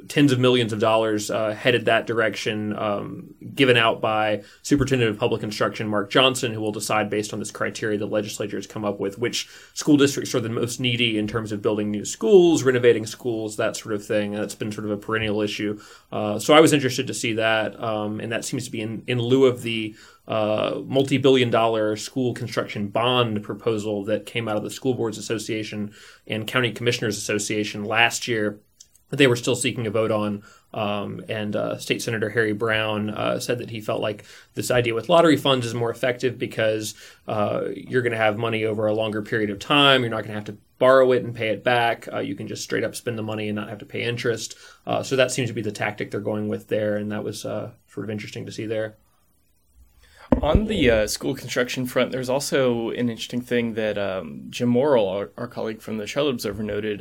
tens 0.09 0.33
of 0.33 0.39
millions 0.39 0.73
of 0.73 0.79
dollars 0.79 1.31
uh, 1.31 1.53
headed 1.53 1.85
that 1.87 2.07
direction, 2.07 2.77
um, 2.77 3.35
given 3.55 3.77
out 3.77 4.01
by 4.01 4.43
Superintendent 4.63 5.11
of 5.11 5.19
Public 5.19 5.43
Instruction 5.43 5.89
Mark 5.89 6.11
Johnson, 6.11 6.53
who 6.53 6.61
will 6.61 6.73
decide 6.73 7.11
based 7.11 7.33
on 7.33 7.39
this 7.39 7.51
criteria 7.51 7.99
the 7.99 8.07
legislature 8.07 8.57
has 8.57 8.67
come 8.67 8.85
up 8.85 9.01
with 9.01 9.19
which 9.19 9.49
school 9.75 9.97
districts 9.97 10.35
are 10.35 10.41
the 10.41 10.49
most 10.49 10.81
needy 10.81 11.19
in 11.19 11.27
terms 11.27 11.53
of 11.53 11.63
building 11.63 11.91
new 11.91 12.05
schools, 12.05 12.63
renovating 12.63 13.07
schools, 13.07 13.57
that 13.57 13.77
sort 13.77 13.95
of 13.95 14.05
thing. 14.05 14.33
That's 14.33 14.55
been 14.55 14.73
sort 14.73 14.85
of 14.85 14.91
a 14.91 14.97
perennial 14.97 15.41
issue. 15.41 15.81
Uh, 16.13 16.39
so 16.39 16.55
I 16.55 16.61
was 16.61 16.73
interested 16.73 17.07
to 17.07 17.15
see 17.15 17.35
that, 17.35 17.79
um, 17.83 18.21
and 18.21 18.33
that 18.33 18.45
seems 18.45 18.65
to 18.65 18.71
be 18.71 18.81
in, 18.81 19.03
in 19.07 19.21
lieu 19.21 19.47
of 19.47 19.63
the 19.63 19.95
uh, 20.29 20.81
multi-billion 20.85 21.51
dollar 21.51 21.95
school 21.97 22.35
construction 22.35 22.89
bond 22.89 23.43
proposal 23.43 24.05
that 24.05 24.27
came 24.27 24.49
out 24.49 24.57
of 24.57 24.65
the 24.65 24.71
School 24.71 24.95
Boards 24.95 25.19
Association 25.19 25.95
and 26.27 26.47
County 26.49 26.73
Commissioners 26.73 27.17
Association 27.17 27.85
last 27.85 28.27
year 28.27 28.61
that 29.11 29.17
they 29.17 29.27
were 29.27 29.37
still 29.37 29.57
seeking 29.57 29.87
a 29.87 29.91
vote 29.91 30.11
on. 30.11 30.43
Um, 30.75 31.25
and 31.29 31.57
uh, 31.57 31.79
State 31.79 32.03
Senator 32.03 32.29
Harry 32.31 32.53
Brown 32.53 33.11
uh, 33.11 33.39
said 33.39 33.59
that 33.59 33.71
he 33.71 33.81
felt 33.81 34.01
like 34.01 34.25
this 34.55 34.71
idea 34.71 34.95
with 34.95 35.09
lottery 35.09 35.37
funds 35.37 35.65
is 35.65 35.75
more 35.75 35.91
effective 35.91 36.39
because 36.39 36.95
uh, 37.29 37.63
you're 37.75 38.03
going 38.03 38.13
to 38.13 38.19
have 38.19 38.37
money 38.37 38.65
over 38.65 38.87
a 38.87 38.95
longer 38.95 39.23
period 39.23 39.51
of 39.51 39.59
time. 39.59 40.03
You're 40.03 40.11
not 40.11 40.25
going 40.25 40.31
to 40.31 40.35
have 40.35 40.45
to 40.45 40.59
borrow 40.79 41.13
it 41.13 41.25
and 41.25 41.35
pay 41.35 41.49
it 41.49 41.65
back. 41.65 42.09
Uh, 42.13 42.19
you 42.19 42.35
can 42.35 42.47
just 42.47 42.63
straight 42.63 42.85
up 42.85 42.95
spend 42.95 43.17
the 43.17 43.23
money 43.23 43.49
and 43.49 43.57
not 43.57 43.69
have 43.69 43.79
to 43.79 43.87
pay 43.87 44.03
interest. 44.03 44.57
Uh, 44.87 45.03
so 45.03 45.17
that 45.17 45.31
seems 45.31 45.49
to 45.49 45.55
be 45.55 45.63
the 45.63 45.73
tactic 45.73 46.11
they're 46.11 46.21
going 46.21 46.49
with 46.49 46.69
there, 46.69 46.97
and 46.97 47.11
that 47.11 47.25
was 47.25 47.45
uh, 47.45 47.71
sort 47.89 48.05
of 48.05 48.11
interesting 48.11 48.45
to 48.45 48.53
see 48.53 48.67
there. 48.67 48.97
On 50.43 50.67
the 50.67 51.07
school 51.07 51.35
construction 51.35 51.87
front, 51.87 52.11
there's 52.11 52.29
also 52.29 52.91
an 52.91 53.09
interesting 53.09 53.41
thing 53.41 53.75
that 53.75 53.97
um, 53.97 54.47
Jim 54.51 54.69
Morrill, 54.69 55.09
our, 55.09 55.31
our, 55.39 55.47
colleague 55.47 55.81
from 55.81 55.99
the 55.99 56.07
Charlotte 56.07 56.33
Observer, 56.33 56.65
noted 56.65 57.01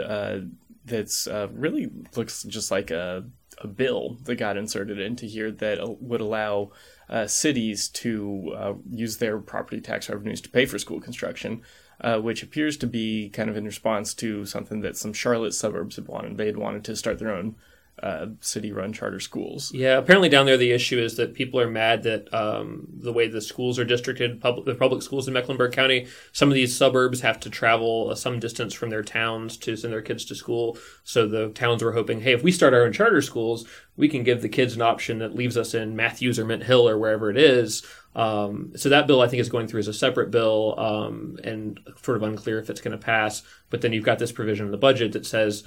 that's 0.85 1.27
uh, 1.27 1.47
really 1.51 1.89
looks 2.15 2.43
just 2.43 2.71
like 2.71 2.91
a, 2.91 3.25
a 3.59 3.67
bill 3.67 4.17
that 4.23 4.35
got 4.35 4.57
inserted 4.57 4.99
into 4.99 5.25
here 5.25 5.51
that 5.51 5.79
uh, 5.79 5.93
would 5.99 6.21
allow 6.21 6.71
uh, 7.09 7.27
cities 7.27 7.89
to 7.89 8.53
uh, 8.57 8.73
use 8.89 9.17
their 9.17 9.39
property 9.39 9.81
tax 9.81 10.09
revenues 10.09 10.41
to 10.41 10.49
pay 10.49 10.65
for 10.65 10.79
school 10.79 10.99
construction, 10.99 11.61
uh, 12.01 12.19
which 12.19 12.43
appears 12.43 12.77
to 12.77 12.87
be 12.87 13.29
kind 13.29 13.49
of 13.49 13.57
in 13.57 13.65
response 13.65 14.13
to 14.13 14.45
something 14.45 14.81
that 14.81 14.97
some 14.97 15.13
Charlotte 15.13 15.53
suburbs 15.53 15.95
had 15.95 16.07
wanted. 16.07 16.37
They 16.37 16.47
had 16.47 16.57
wanted 16.57 16.83
to 16.85 16.95
start 16.95 17.19
their 17.19 17.33
own 17.33 17.55
uh, 18.03 18.27
city-run 18.41 18.91
charter 18.93 19.19
schools. 19.19 19.71
Yeah, 19.73 19.97
apparently 19.97 20.29
down 20.29 20.45
there 20.45 20.57
the 20.57 20.71
issue 20.71 20.99
is 20.99 21.15
that 21.15 21.33
people 21.33 21.59
are 21.59 21.69
mad 21.69 22.03
that 22.03 22.33
um, 22.33 22.87
the 22.93 23.13
way 23.13 23.27
the 23.27 23.41
schools 23.41 23.79
are 23.79 23.85
districted, 23.85 24.41
public, 24.41 24.65
the 24.65 24.75
public 24.75 25.01
schools 25.01 25.27
in 25.27 25.33
Mecklenburg 25.33 25.71
County, 25.71 26.07
some 26.33 26.49
of 26.49 26.55
these 26.55 26.75
suburbs 26.75 27.21
have 27.21 27.39
to 27.39 27.49
travel 27.49 28.09
uh, 28.11 28.15
some 28.15 28.39
distance 28.39 28.73
from 28.73 28.89
their 28.89 29.03
towns 29.03 29.57
to 29.57 29.75
send 29.75 29.93
their 29.93 30.01
kids 30.01 30.25
to 30.25 30.35
school. 30.35 30.77
So 31.03 31.27
the 31.27 31.49
towns 31.49 31.83
were 31.83 31.93
hoping, 31.93 32.21
hey, 32.21 32.33
if 32.33 32.43
we 32.43 32.51
start 32.51 32.73
our 32.73 32.83
own 32.83 32.93
charter 32.93 33.21
schools, 33.21 33.65
we 33.95 34.09
can 34.09 34.23
give 34.23 34.41
the 34.41 34.49
kids 34.49 34.75
an 34.75 34.81
option 34.81 35.19
that 35.19 35.35
leaves 35.35 35.55
us 35.55 35.73
in 35.73 35.95
Matthews 35.95 36.37
or 36.37 36.45
Mint 36.45 36.63
Hill 36.63 36.87
or 36.87 36.97
wherever 36.97 37.29
it 37.29 37.37
is. 37.37 37.85
Um, 38.13 38.71
so 38.75 38.89
that 38.89 39.07
bill, 39.07 39.21
I 39.21 39.27
think, 39.27 39.41
is 39.41 39.49
going 39.49 39.67
through 39.67 39.81
as 39.81 39.89
a 39.89 39.93
separate 39.93 40.31
bill, 40.31 40.75
um, 40.77 41.37
and 41.43 41.79
sort 42.01 42.17
of 42.17 42.23
unclear 42.23 42.59
if 42.59 42.69
it's 42.69 42.81
going 42.81 42.97
to 42.97 43.03
pass. 43.03 43.41
But 43.69 43.81
then 43.81 43.91
you've 43.91 44.05
got 44.05 44.19
this 44.19 44.31
provision 44.31 44.65
in 44.65 44.71
the 44.71 44.77
budget 44.77 45.11
that 45.13 45.25
says 45.25 45.63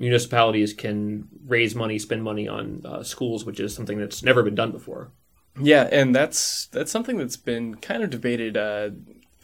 municipalities 0.00 0.72
can 0.72 1.28
raise 1.46 1.74
money, 1.74 1.98
spend 1.98 2.24
money 2.24 2.48
on 2.48 2.82
uh, 2.84 3.02
schools, 3.04 3.44
which 3.44 3.60
is 3.60 3.74
something 3.74 3.98
that's 3.98 4.22
never 4.22 4.42
been 4.42 4.54
done 4.56 4.72
before. 4.72 5.12
Yeah, 5.60 5.88
and 5.92 6.14
that's 6.14 6.66
that's 6.66 6.90
something 6.90 7.18
that's 7.18 7.36
been 7.36 7.76
kind 7.76 8.02
of 8.02 8.10
debated 8.10 8.56
uh, 8.56 8.90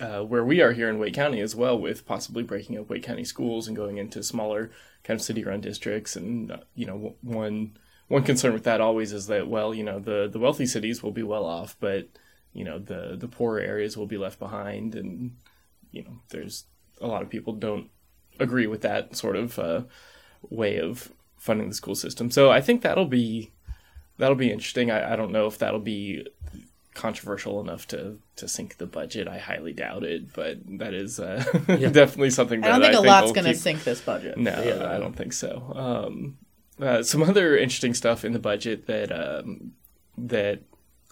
uh, 0.00 0.22
where 0.22 0.44
we 0.44 0.62
are 0.62 0.72
here 0.72 0.88
in 0.88 0.98
Wake 0.98 1.14
County 1.14 1.40
as 1.40 1.54
well, 1.54 1.78
with 1.78 2.06
possibly 2.06 2.42
breaking 2.42 2.78
up 2.78 2.88
Wake 2.88 3.02
County 3.02 3.24
schools 3.24 3.68
and 3.68 3.76
going 3.76 3.98
into 3.98 4.22
smaller 4.22 4.70
kind 5.04 5.20
of 5.20 5.24
city-run 5.24 5.60
districts. 5.60 6.16
And 6.16 6.58
you 6.74 6.86
know, 6.86 7.16
one 7.20 7.76
one 8.08 8.22
concern 8.22 8.54
with 8.54 8.64
that 8.64 8.80
always 8.80 9.12
is 9.12 9.26
that 9.26 9.48
well, 9.48 9.74
you 9.74 9.84
know, 9.84 9.98
the 10.00 10.26
the 10.26 10.38
wealthy 10.38 10.66
cities 10.66 11.02
will 11.02 11.12
be 11.12 11.22
well 11.22 11.44
off, 11.44 11.76
but 11.80 12.08
you 12.54 12.64
know, 12.64 12.78
the 12.78 13.14
the 13.18 13.28
poorer 13.28 13.60
areas 13.60 13.96
will 13.96 14.06
be 14.06 14.16
left 14.16 14.38
behind, 14.38 14.94
and 14.94 15.36
you 15.90 16.02
know, 16.02 16.20
there's 16.30 16.64
a 17.00 17.06
lot 17.06 17.20
of 17.20 17.28
people 17.28 17.52
don't 17.52 17.90
agree 18.40 18.66
with 18.66 18.80
that 18.82 19.16
sort 19.16 19.36
of 19.36 19.58
uh, 19.58 19.82
way 20.48 20.78
of 20.78 21.10
funding 21.36 21.68
the 21.68 21.74
school 21.74 21.94
system. 21.94 22.30
So 22.30 22.50
I 22.50 22.60
think 22.60 22.82
that'll 22.82 23.06
be 23.06 23.52
that'll 24.18 24.36
be 24.36 24.50
interesting. 24.50 24.90
I, 24.90 25.12
I 25.12 25.16
don't 25.16 25.32
know 25.32 25.46
if 25.46 25.58
that'll 25.58 25.80
be 25.80 26.26
controversial 26.94 27.60
enough 27.60 27.86
to 27.88 28.18
to 28.36 28.48
sink 28.48 28.78
the 28.78 28.86
budget. 28.86 29.28
I 29.28 29.38
highly 29.38 29.72
doubt 29.72 30.02
it, 30.02 30.32
but 30.32 30.58
that 30.78 30.94
is 30.94 31.20
uh, 31.20 31.44
yeah. 31.68 31.90
definitely 31.90 32.30
something 32.30 32.60
that 32.62 32.72
I 32.72 32.78
don't 32.78 32.82
think 32.82 32.94
I 32.94 32.98
a 32.98 33.02
think 33.02 33.06
lot's 33.06 33.32
going 33.32 33.44
to 33.46 33.54
sink 33.54 33.84
this 33.84 34.00
budget. 34.00 34.38
No, 34.38 34.62
yeah. 34.62 34.90
I 34.90 34.98
don't 34.98 35.14
think 35.14 35.32
so. 35.32 35.72
Um, 35.74 36.38
uh, 36.80 37.02
some 37.02 37.22
other 37.22 37.56
interesting 37.56 37.94
stuff 37.94 38.24
in 38.24 38.32
the 38.32 38.38
budget 38.38 38.86
that 38.86 39.12
um, 39.12 39.72
that 40.18 40.62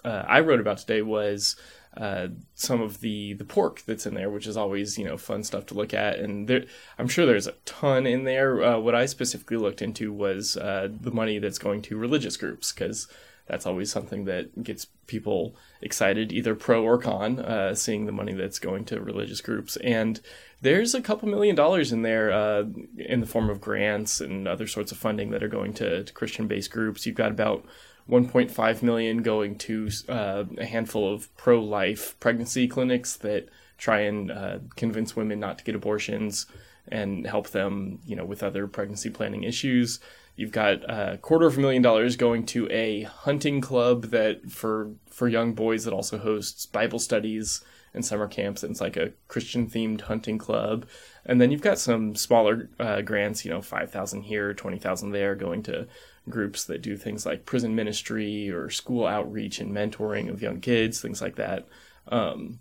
uh, 0.04 0.24
I 0.26 0.40
wrote 0.40 0.60
about 0.60 0.78
today 0.78 1.02
was 1.02 1.56
uh, 1.96 2.28
some 2.54 2.80
of 2.80 3.00
the 3.00 3.34
the 3.34 3.44
pork 3.44 3.82
that's 3.86 4.06
in 4.06 4.14
there, 4.14 4.30
which 4.30 4.46
is 4.46 4.56
always 4.56 4.98
you 4.98 5.04
know 5.04 5.16
fun 5.16 5.44
stuff 5.44 5.66
to 5.66 5.74
look 5.74 5.94
at. 5.94 6.18
And 6.18 6.48
there, 6.48 6.64
I'm 6.98 7.08
sure 7.08 7.26
there's 7.26 7.46
a 7.46 7.54
ton 7.64 8.06
in 8.06 8.24
there. 8.24 8.62
Uh, 8.62 8.78
what 8.78 8.94
I 8.94 9.06
specifically 9.06 9.56
looked 9.56 9.82
into 9.82 10.12
was 10.12 10.56
uh, 10.56 10.88
the 11.00 11.10
money 11.10 11.38
that's 11.38 11.58
going 11.58 11.82
to 11.82 11.96
religious 11.96 12.36
groups 12.36 12.72
because 12.72 13.08
that's 13.46 13.66
always 13.66 13.92
something 13.92 14.24
that 14.24 14.62
gets 14.62 14.86
people 15.06 15.54
excited, 15.82 16.32
either 16.32 16.54
pro 16.54 16.82
or 16.82 16.98
con, 16.98 17.38
uh, 17.38 17.74
seeing 17.74 18.06
the 18.06 18.12
money 18.12 18.32
that's 18.32 18.58
going 18.58 18.84
to 18.86 19.00
religious 19.00 19.40
groups. 19.42 19.76
And 19.76 20.20
there's 20.62 20.94
a 20.94 21.02
couple 21.02 21.28
million 21.28 21.54
dollars 21.54 21.92
in 21.92 22.02
there 22.02 22.32
uh, 22.32 22.64
in 22.96 23.20
the 23.20 23.26
form 23.26 23.50
of 23.50 23.60
grants 23.60 24.20
and 24.20 24.48
other 24.48 24.66
sorts 24.66 24.92
of 24.92 24.98
funding 24.98 25.30
that 25.30 25.42
are 25.42 25.48
going 25.48 25.74
to, 25.74 26.04
to 26.04 26.12
Christian-based 26.12 26.70
groups. 26.70 27.04
You've 27.04 27.16
got 27.16 27.32
about 27.32 27.66
1.5 28.08 28.82
million 28.82 29.22
going 29.22 29.56
to 29.56 29.88
uh, 30.08 30.44
a 30.58 30.66
handful 30.66 31.12
of 31.12 31.34
pro-life 31.36 32.18
pregnancy 32.20 32.68
clinics 32.68 33.16
that 33.16 33.48
try 33.78 34.00
and 34.00 34.30
uh, 34.30 34.58
convince 34.76 35.16
women 35.16 35.40
not 35.40 35.58
to 35.58 35.64
get 35.64 35.74
abortions 35.74 36.46
and 36.88 37.26
help 37.26 37.50
them, 37.50 37.98
you 38.04 38.14
know, 38.14 38.24
with 38.24 38.42
other 38.42 38.66
pregnancy 38.66 39.10
planning 39.10 39.42
issues. 39.42 40.00
You've 40.36 40.52
got 40.52 40.82
a 40.90 41.18
quarter 41.18 41.46
of 41.46 41.56
a 41.56 41.60
million 41.60 41.80
dollars 41.80 42.16
going 42.16 42.44
to 42.46 42.68
a 42.70 43.04
hunting 43.04 43.60
club 43.60 44.06
that 44.06 44.50
for 44.50 44.90
for 45.08 45.28
young 45.28 45.54
boys 45.54 45.84
that 45.84 45.94
also 45.94 46.18
hosts 46.18 46.66
Bible 46.66 46.98
studies 46.98 47.62
and 47.94 48.04
summer 48.04 48.26
camps. 48.26 48.62
And 48.62 48.72
it's 48.72 48.80
like 48.80 48.96
a 48.96 49.12
Christian 49.28 49.68
themed 49.70 50.02
hunting 50.02 50.38
club. 50.38 50.86
And 51.24 51.40
then 51.40 51.52
you've 51.52 51.62
got 51.62 51.78
some 51.78 52.16
smaller 52.16 52.68
uh, 52.80 53.00
grants, 53.02 53.44
you 53.44 53.50
know, 53.50 53.62
five 53.62 53.90
thousand 53.90 54.22
here, 54.22 54.52
twenty 54.52 54.78
thousand 54.78 55.12
there, 55.12 55.36
going 55.36 55.62
to 55.64 55.86
groups 56.28 56.64
that 56.64 56.82
do 56.82 56.96
things 56.96 57.26
like 57.26 57.46
prison 57.46 57.74
ministry 57.74 58.50
or 58.50 58.70
school 58.70 59.06
outreach 59.06 59.58
and 59.58 59.72
mentoring 59.72 60.28
of 60.28 60.42
young 60.42 60.60
kids, 60.60 61.00
things 61.00 61.20
like 61.20 61.36
that. 61.36 61.66
Um, 62.08 62.60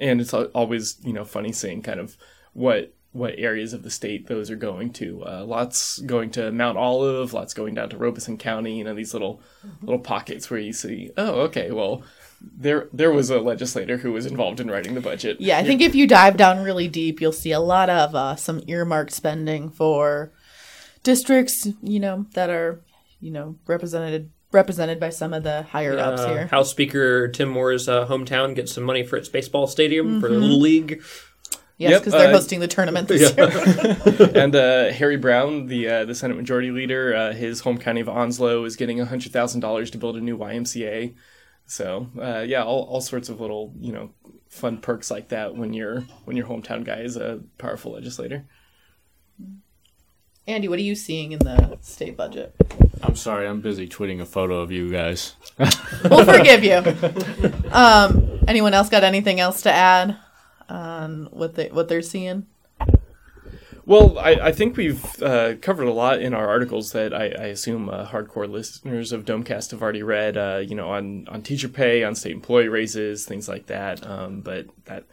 and 0.00 0.20
it's 0.20 0.34
always 0.34 0.96
you 1.02 1.12
know 1.12 1.24
funny 1.24 1.52
seeing 1.52 1.82
kind 1.82 2.00
of 2.00 2.16
what 2.52 2.94
what 3.12 3.34
areas 3.38 3.72
of 3.72 3.82
the 3.82 3.90
state 3.90 4.26
those 4.26 4.50
are 4.50 4.56
going 4.56 4.92
to. 4.92 5.24
Uh, 5.24 5.44
lots 5.44 5.98
going 6.00 6.30
to 6.30 6.52
Mount 6.52 6.78
Olive, 6.78 7.32
lots 7.32 7.54
going 7.54 7.74
down 7.74 7.88
to 7.90 7.96
Robeson 7.96 8.36
County. 8.36 8.78
You 8.78 8.84
know 8.84 8.94
these 8.94 9.12
little 9.12 9.40
mm-hmm. 9.66 9.86
little 9.86 10.00
pockets 10.00 10.50
where 10.50 10.60
you 10.60 10.72
see, 10.72 11.10
oh, 11.16 11.40
okay, 11.42 11.70
well. 11.70 12.02
There, 12.40 12.86
there 12.92 13.10
was 13.10 13.30
a 13.30 13.40
legislator 13.40 13.96
who 13.96 14.12
was 14.12 14.24
involved 14.24 14.60
in 14.60 14.70
writing 14.70 14.94
the 14.94 15.00
budget. 15.00 15.40
Yeah, 15.40 15.58
I 15.58 15.64
think 15.64 15.80
if 15.80 15.96
you 15.96 16.06
dive 16.06 16.36
down 16.36 16.62
really 16.62 16.86
deep, 16.86 17.20
you'll 17.20 17.32
see 17.32 17.50
a 17.50 17.58
lot 17.58 17.90
of 17.90 18.14
uh, 18.14 18.36
some 18.36 18.62
earmarked 18.68 19.10
spending 19.10 19.70
for 19.70 20.30
districts, 21.02 21.68
you 21.82 22.00
know, 22.00 22.26
that 22.34 22.50
are, 22.50 22.80
you 23.20 23.30
know, 23.30 23.56
represented 23.66 24.30
represented 24.50 24.98
by 24.98 25.10
some 25.10 25.34
of 25.34 25.42
the 25.42 25.62
higher 25.62 25.98
ups 25.98 26.24
here. 26.24 26.46
House 26.46 26.70
Speaker 26.70 27.28
Tim 27.28 27.48
Moore's 27.48 27.88
uh, 27.88 28.06
hometown 28.06 28.54
gets 28.54 28.72
some 28.72 28.84
money 28.84 29.02
for 29.02 29.16
its 29.16 29.28
baseball 29.28 29.66
stadium 29.66 30.06
mm-hmm. 30.06 30.20
for 30.20 30.28
the 30.28 30.38
Little 30.38 30.60
League. 30.60 31.02
Yes, 31.76 32.00
because 32.00 32.12
yep, 32.12 32.22
they're 32.22 32.30
uh, 32.30 32.36
hosting 32.36 32.58
the 32.58 32.66
tournament 32.66 33.06
this 33.08 33.32
yeah. 33.36 33.46
year. 33.46 34.30
and 34.34 34.54
uh, 34.56 34.90
Harry 34.90 35.16
Brown, 35.16 35.66
the 35.66 35.88
uh, 35.88 36.04
the 36.04 36.14
Senate 36.14 36.36
Majority 36.36 36.70
Leader, 36.70 37.14
uh, 37.14 37.32
his 37.32 37.60
home 37.60 37.78
county 37.78 38.00
of 38.00 38.08
Onslow 38.08 38.64
is 38.64 38.76
getting 38.76 38.98
hundred 38.98 39.32
thousand 39.32 39.60
dollars 39.60 39.90
to 39.92 39.98
build 39.98 40.16
a 40.16 40.20
new 40.20 40.36
YMCA. 40.36 41.14
So 41.66 42.08
uh, 42.20 42.40
yeah, 42.40 42.64
all, 42.64 42.82
all 42.84 43.00
sorts 43.00 43.28
of 43.28 43.40
little 43.40 43.72
you 43.78 43.92
know 43.92 44.10
fun 44.48 44.78
perks 44.78 45.10
like 45.10 45.28
that 45.28 45.54
when 45.54 45.72
your 45.72 46.00
when 46.24 46.36
your 46.36 46.46
hometown 46.46 46.84
guy 46.84 47.00
is 47.00 47.16
a 47.16 47.40
powerful 47.58 47.92
legislator. 47.92 48.44
Andy, 50.48 50.66
what 50.66 50.78
are 50.78 50.82
you 50.82 50.94
seeing 50.94 51.32
in 51.32 51.40
the 51.40 51.76
state 51.82 52.16
budget? 52.16 52.54
I'm 53.02 53.16
sorry, 53.16 53.46
I'm 53.46 53.60
busy 53.60 53.86
tweeting 53.86 54.22
a 54.22 54.24
photo 54.24 54.60
of 54.60 54.72
you 54.72 54.90
guys. 54.90 55.34
we'll 56.10 56.24
forgive 56.24 56.64
you. 56.64 56.82
Um, 57.70 58.40
anyone 58.48 58.72
else 58.72 58.88
got 58.88 59.04
anything 59.04 59.40
else 59.40 59.60
to 59.62 59.70
add? 59.70 60.16
On 60.70 61.28
what 61.30 61.54
they 61.54 61.68
what 61.68 61.88
they're 61.88 62.00
seeing? 62.00 62.46
Well, 63.84 64.18
I, 64.18 64.32
I 64.32 64.52
think 64.52 64.76
we've 64.76 65.22
uh, 65.22 65.56
covered 65.60 65.86
a 65.86 65.92
lot 65.92 66.20
in 66.20 66.34
our 66.34 66.48
articles 66.48 66.92
that 66.92 67.14
I, 67.14 67.24
I 67.24 67.46
assume 67.46 67.88
uh, 67.88 68.06
hardcore 68.06 68.50
listeners 68.50 69.12
of 69.12 69.24
Domecast 69.24 69.70
have 69.70 69.82
already 69.82 70.02
read. 70.02 70.36
Uh, 70.36 70.62
you 70.66 70.74
know, 70.74 70.90
on 70.90 71.28
on 71.28 71.42
teacher 71.42 71.68
pay, 71.68 72.04
on 72.04 72.14
state 72.14 72.32
employee 72.32 72.68
raises, 72.68 73.26
things 73.26 73.48
like 73.48 73.66
that. 73.66 74.06
Um, 74.06 74.40
but 74.40 74.66
that, 74.86 75.04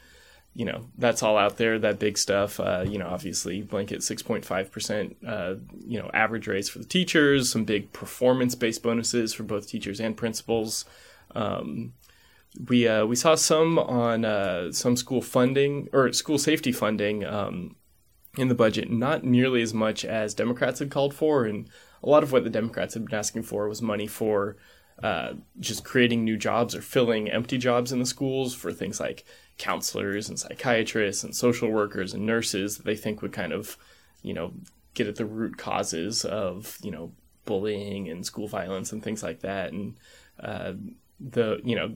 you 0.56 0.66
know, 0.66 0.86
that's 0.98 1.22
all 1.22 1.38
out 1.38 1.58
there. 1.58 1.78
That 1.78 2.00
big 2.00 2.18
stuff. 2.18 2.60
Uh, 2.60 2.86
you 2.88 2.98
know, 2.98 3.08
obviously, 3.08 3.62
blanket 3.62 4.02
six 4.04 4.24
point 4.24 4.46
five 4.46 4.72
percent. 4.72 5.18
uh, 5.28 5.56
You 5.86 6.00
know, 6.00 6.10
average 6.14 6.48
raise 6.48 6.70
for 6.70 6.80
the 6.80 6.86
teachers. 6.86 7.52
Some 7.52 7.66
big 7.66 7.92
performance 7.92 8.56
based 8.56 8.82
bonuses 8.82 9.34
for 9.34 9.44
both 9.44 9.68
teachers 9.68 10.00
and 10.00 10.18
principals. 10.18 10.86
Um, 11.36 11.94
we 12.70 12.88
uh, 12.88 13.06
we 13.06 13.18
saw 13.18 13.36
some 13.36 13.78
on 13.78 14.24
uh, 14.24 14.72
some 14.72 14.96
school 14.96 15.22
funding 15.22 15.90
or 15.92 16.12
school 16.14 16.38
safety 16.38 16.72
funding. 16.72 17.26
Um, 17.26 17.76
in 18.38 18.50
the 18.50 18.56
budget, 18.56 18.92
not 18.92 19.24
nearly 19.24 19.62
as 19.62 19.74
much 19.74 20.04
as 20.04 20.34
Democrats 20.34 20.80
had 20.80 20.92
called 20.92 21.14
for. 21.14 21.46
And 21.46 21.70
a 22.04 22.10
lot 22.10 22.24
of 22.24 22.32
what 22.32 22.44
the 22.44 22.50
Democrats 22.50 22.94
had 22.94 23.06
been 23.06 23.18
asking 23.18 23.44
for 23.44 23.70
was 23.70 23.82
money 23.82 24.08
for 24.08 24.58
uh, 25.02 25.34
just 25.60 25.84
creating 25.84 26.24
new 26.24 26.38
jobs 26.38 26.76
or 26.76 26.82
filling 26.82 27.30
empty 27.30 27.58
jobs 27.58 27.92
in 27.92 28.00
the 28.00 28.06
schools 28.06 28.54
for 28.54 28.72
things 28.72 29.00
like 29.00 29.26
counselors 29.58 30.30
and 30.30 30.40
psychiatrists 30.40 31.24
and 31.24 31.36
social 31.36 31.70
workers 31.70 32.14
and 32.14 32.26
nurses 32.26 32.78
that 32.78 32.86
they 32.86 32.96
think 32.96 33.22
would 33.22 33.34
kind 33.34 33.54
of, 33.54 33.78
you 34.22 34.34
know, 34.34 34.54
get 34.94 35.08
at 35.08 35.16
the 35.16 35.26
root 35.26 35.58
causes 35.58 36.26
of, 36.26 36.78
you 36.82 36.92
know, 36.92 37.12
bullying 37.46 38.10
and 38.10 38.26
school 38.26 38.48
violence 38.48 38.92
and 38.92 39.04
things 39.04 39.24
like 39.24 39.42
that. 39.42 39.72
And 39.72 39.98
uh, 40.40 40.74
the, 41.20 41.62
you 41.64 41.76
know, 41.76 41.96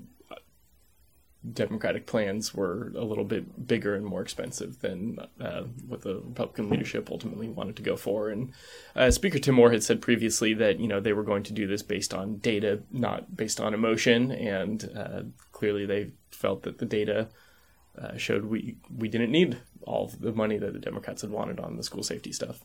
Democratic 1.53 2.05
plans 2.05 2.53
were 2.53 2.91
a 2.97 3.03
little 3.03 3.23
bit 3.23 3.65
bigger 3.65 3.95
and 3.95 4.05
more 4.05 4.21
expensive 4.21 4.79
than 4.81 5.19
uh, 5.39 5.61
what 5.87 6.01
the 6.01 6.15
Republican 6.15 6.69
leadership 6.69 7.09
ultimately 7.09 7.47
wanted 7.47 7.77
to 7.77 7.81
go 7.81 7.95
for. 7.95 8.29
And 8.29 8.51
uh, 8.93 9.09
Speaker 9.09 9.39
Tim 9.39 9.55
Moore 9.55 9.71
had 9.71 9.81
said 9.81 10.01
previously 10.01 10.53
that 10.55 10.81
you 10.81 10.87
know 10.87 10.99
they 10.99 11.13
were 11.13 11.23
going 11.23 11.43
to 11.43 11.53
do 11.53 11.65
this 11.65 11.81
based 11.81 12.13
on 12.13 12.39
data, 12.39 12.81
not 12.91 13.37
based 13.37 13.61
on 13.61 13.73
emotion. 13.73 14.31
And 14.31 14.91
uh, 14.93 15.21
clearly, 15.53 15.85
they 15.85 16.11
felt 16.29 16.63
that 16.63 16.79
the 16.79 16.85
data 16.85 17.29
uh, 17.97 18.17
showed 18.17 18.45
we 18.45 18.77
we 18.95 19.07
didn't 19.07 19.31
need 19.31 19.57
all 19.83 20.11
the 20.19 20.31
money 20.31 20.57
that 20.57 20.73
the 20.73 20.79
Democrats 20.79 21.21
had 21.21 21.31
wanted 21.31 21.59
on 21.59 21.77
the 21.77 21.83
school 21.83 22.03
safety 22.03 22.31
stuff. 22.31 22.63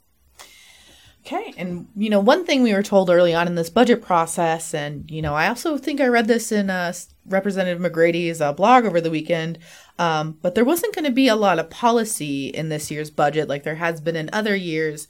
Okay. 1.27 1.55
And, 1.57 1.89
you 1.97 2.11
know, 2.11 2.21
one 2.21 2.45
thing 2.45 2.63
we 2.63 2.75
were 2.75 2.83
told 2.83 3.09
early 3.09 3.33
on 3.33 3.47
in 3.47 3.55
this 3.55 3.71
budget 3.71 4.03
process, 4.03 4.75
and, 4.75 5.11
you 5.11 5.23
know, 5.23 5.35
I 5.35 5.49
also 5.49 5.79
think 5.79 5.99
I 6.03 6.07
read 6.07 6.29
this 6.29 6.53
in 6.53 6.69
uh, 6.69 6.93
Representative 7.25 7.81
McGrady's 7.81 8.43
uh, 8.43 8.53
blog 8.53 8.85
over 8.85 9.01
the 9.01 9.11
weekend, 9.11 9.59
um, 9.99 10.37
but 10.43 10.55
there 10.55 10.67
wasn't 10.67 10.95
going 10.95 11.07
to 11.07 11.11
be 11.11 11.29
a 11.29 11.35
lot 11.35 11.59
of 11.59 11.71
policy 11.71 12.49
in 12.49 12.69
this 12.69 12.91
year's 12.91 13.09
budget 13.09 13.49
like 13.49 13.63
there 13.63 13.77
has 13.77 14.03
been 14.03 14.17
in 14.17 14.29
other 14.35 14.55
years. 14.55 15.09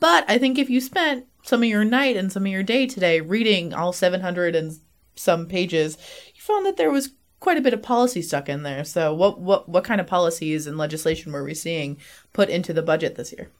But 0.00 0.24
I 0.28 0.36
think 0.36 0.58
if 0.58 0.68
you 0.68 0.80
spent 0.80 1.26
some 1.44 1.62
of 1.62 1.68
your 1.68 1.84
night 1.84 2.16
and 2.16 2.32
some 2.32 2.44
of 2.44 2.50
your 2.50 2.64
day 2.64 2.88
today 2.88 3.20
reading 3.20 3.72
all 3.72 3.92
700 3.92 4.56
and 4.56 4.76
some 5.14 5.46
pages, 5.46 5.96
you 6.34 6.40
found 6.40 6.66
that 6.66 6.76
there 6.76 6.90
was 6.90 7.10
quite 7.42 7.58
a 7.58 7.60
bit 7.60 7.74
of 7.74 7.82
policy 7.82 8.22
stuck 8.22 8.48
in 8.48 8.62
there. 8.62 8.84
So, 8.84 9.12
what 9.12 9.40
what 9.40 9.68
what 9.68 9.82
kind 9.82 10.00
of 10.00 10.06
policies 10.06 10.68
and 10.68 10.78
legislation 10.78 11.32
were 11.32 11.42
we 11.42 11.54
seeing 11.54 11.98
put 12.32 12.48
into 12.48 12.72
the 12.72 12.82
budget 12.82 13.16
this 13.16 13.32
year? 13.32 13.50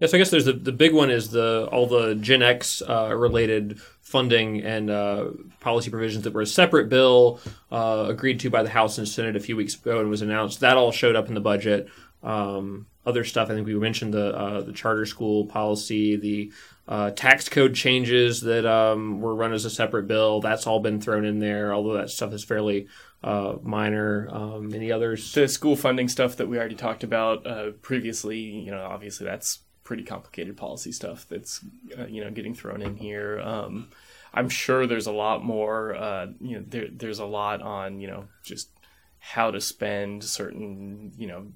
Yes, 0.00 0.12
I 0.12 0.18
guess 0.18 0.30
there's 0.30 0.44
the, 0.44 0.52
the 0.52 0.72
big 0.72 0.92
one 0.92 1.08
is 1.08 1.30
the 1.30 1.68
all 1.70 1.86
the 1.86 2.14
GenX 2.14 2.82
uh, 2.86 3.14
related 3.14 3.80
funding 4.00 4.62
and 4.62 4.90
uh, 4.90 5.26
policy 5.60 5.88
provisions 5.88 6.24
that 6.24 6.34
were 6.34 6.40
a 6.40 6.46
separate 6.46 6.88
bill 6.88 7.40
uh, 7.70 8.06
agreed 8.08 8.40
to 8.40 8.50
by 8.50 8.62
the 8.62 8.70
House 8.70 8.98
and 8.98 9.06
Senate 9.08 9.36
a 9.36 9.40
few 9.40 9.54
weeks 9.54 9.76
ago 9.76 10.00
and 10.00 10.10
was 10.10 10.20
announced. 10.20 10.60
That 10.60 10.76
all 10.76 10.90
showed 10.90 11.14
up 11.14 11.28
in 11.28 11.34
the 11.34 11.40
budget. 11.40 11.88
Um, 12.24 12.86
other 13.06 13.22
stuff, 13.22 13.48
I 13.48 13.54
think 13.54 13.66
we 13.66 13.74
mentioned 13.76 14.12
the 14.12 14.36
uh, 14.36 14.60
the 14.62 14.72
charter 14.72 15.06
school 15.06 15.46
policy, 15.46 16.16
the 16.16 16.52
uh, 16.88 17.10
tax 17.10 17.50
code 17.50 17.74
changes 17.74 18.40
that 18.40 18.64
um, 18.64 19.20
were 19.20 19.34
run 19.34 19.52
as 19.52 19.66
a 19.66 19.70
separate 19.70 20.08
bill. 20.08 20.40
That's 20.40 20.66
all 20.66 20.80
been 20.80 21.00
thrown 21.00 21.26
in 21.26 21.38
there, 21.38 21.74
although 21.74 21.98
that 21.98 22.08
stuff 22.08 22.32
is 22.32 22.42
fairly 22.42 22.88
uh, 23.22 23.56
minor. 23.62 24.26
Um, 24.32 24.72
any 24.72 24.90
others? 24.90 25.30
The 25.32 25.48
school 25.48 25.76
funding 25.76 26.08
stuff 26.08 26.36
that 26.36 26.48
we 26.48 26.56
already 26.56 26.76
talked 26.76 27.04
about 27.04 27.46
uh, 27.46 27.70
previously, 27.82 28.38
you 28.38 28.70
know, 28.70 28.82
obviously 28.82 29.26
that's 29.26 29.58
pretty 29.84 30.02
complicated 30.02 30.56
policy 30.56 30.92
stuff 30.92 31.26
that's, 31.28 31.62
uh, 31.98 32.06
you 32.06 32.24
know, 32.24 32.30
getting 32.30 32.54
thrown 32.54 32.80
in 32.80 32.96
here. 32.96 33.38
Um, 33.40 33.88
I'm 34.32 34.48
sure 34.48 34.86
there's 34.86 35.06
a 35.06 35.12
lot 35.12 35.44
more, 35.44 35.94
uh, 35.94 36.26
you 36.40 36.56
know, 36.56 36.64
there, 36.66 36.88
there's 36.90 37.18
a 37.18 37.26
lot 37.26 37.60
on, 37.60 38.00
you 38.00 38.08
know, 38.08 38.28
just 38.44 38.70
how 39.18 39.50
to 39.50 39.60
spend 39.60 40.24
certain, 40.24 41.12
you 41.18 41.26
know, 41.26 41.48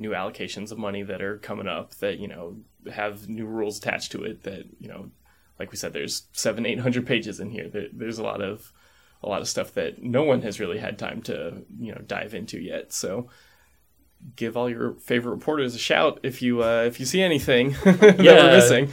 new 0.00 0.10
allocations 0.10 0.72
of 0.72 0.78
money 0.78 1.02
that 1.04 1.22
are 1.22 1.38
coming 1.38 1.68
up 1.68 1.94
that, 1.96 2.18
you 2.18 2.26
know, 2.26 2.56
have 2.92 3.28
new 3.28 3.46
rules 3.46 3.78
attached 3.78 4.10
to 4.12 4.24
it 4.24 4.42
that, 4.42 4.64
you 4.80 4.88
know, 4.88 5.10
like 5.58 5.70
we 5.70 5.76
said, 5.76 5.92
there's 5.92 6.22
seven, 6.32 6.64
eight 6.66 6.80
hundred 6.80 7.06
pages 7.06 7.38
in 7.38 7.50
here. 7.50 7.68
There, 7.68 7.86
there's 7.92 8.18
a 8.18 8.22
lot 8.22 8.40
of 8.40 8.72
a 9.22 9.28
lot 9.28 9.42
of 9.42 9.48
stuff 9.48 9.74
that 9.74 10.02
no 10.02 10.22
one 10.22 10.40
has 10.40 10.58
really 10.58 10.78
had 10.78 10.98
time 10.98 11.20
to 11.22 11.62
you 11.78 11.92
know 11.92 12.00
dive 12.06 12.32
into 12.34 12.58
yet. 12.58 12.92
So 12.94 13.28
give 14.36 14.54
all 14.56 14.68
your 14.68 14.92
favorite 14.94 15.32
reporters 15.32 15.74
a 15.74 15.78
shout 15.78 16.20
if 16.22 16.40
you 16.40 16.62
uh, 16.62 16.84
if 16.86 16.98
you 17.00 17.04
see 17.04 17.20
anything 17.22 17.70
that 17.84 18.18
Yeah. 18.20 18.44
we're 18.44 18.52
missing. 18.56 18.88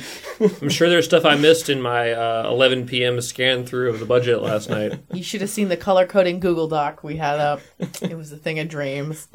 I'm 0.61 0.67
sure 0.69 0.89
there's 0.89 1.05
stuff 1.05 1.23
I 1.23 1.35
missed 1.35 1.69
in 1.69 1.81
my 1.81 2.11
uh, 2.11 2.49
11 2.49 2.85
p.m. 2.87 3.21
scan 3.21 3.65
through 3.65 3.89
of 3.91 3.99
the 4.01 4.05
budget 4.05 4.41
last 4.41 4.69
night. 4.69 4.99
You 5.13 5.23
should 5.23 5.39
have 5.41 5.49
seen 5.49 5.69
the 5.69 5.77
color 5.77 6.05
coding 6.05 6.41
Google 6.41 6.67
Doc 6.67 7.01
we 7.03 7.15
had 7.15 7.39
up. 7.39 7.61
it 7.79 8.17
was 8.17 8.31
a 8.33 8.37
thing 8.37 8.59
of 8.59 8.67
dreams. 8.67 9.27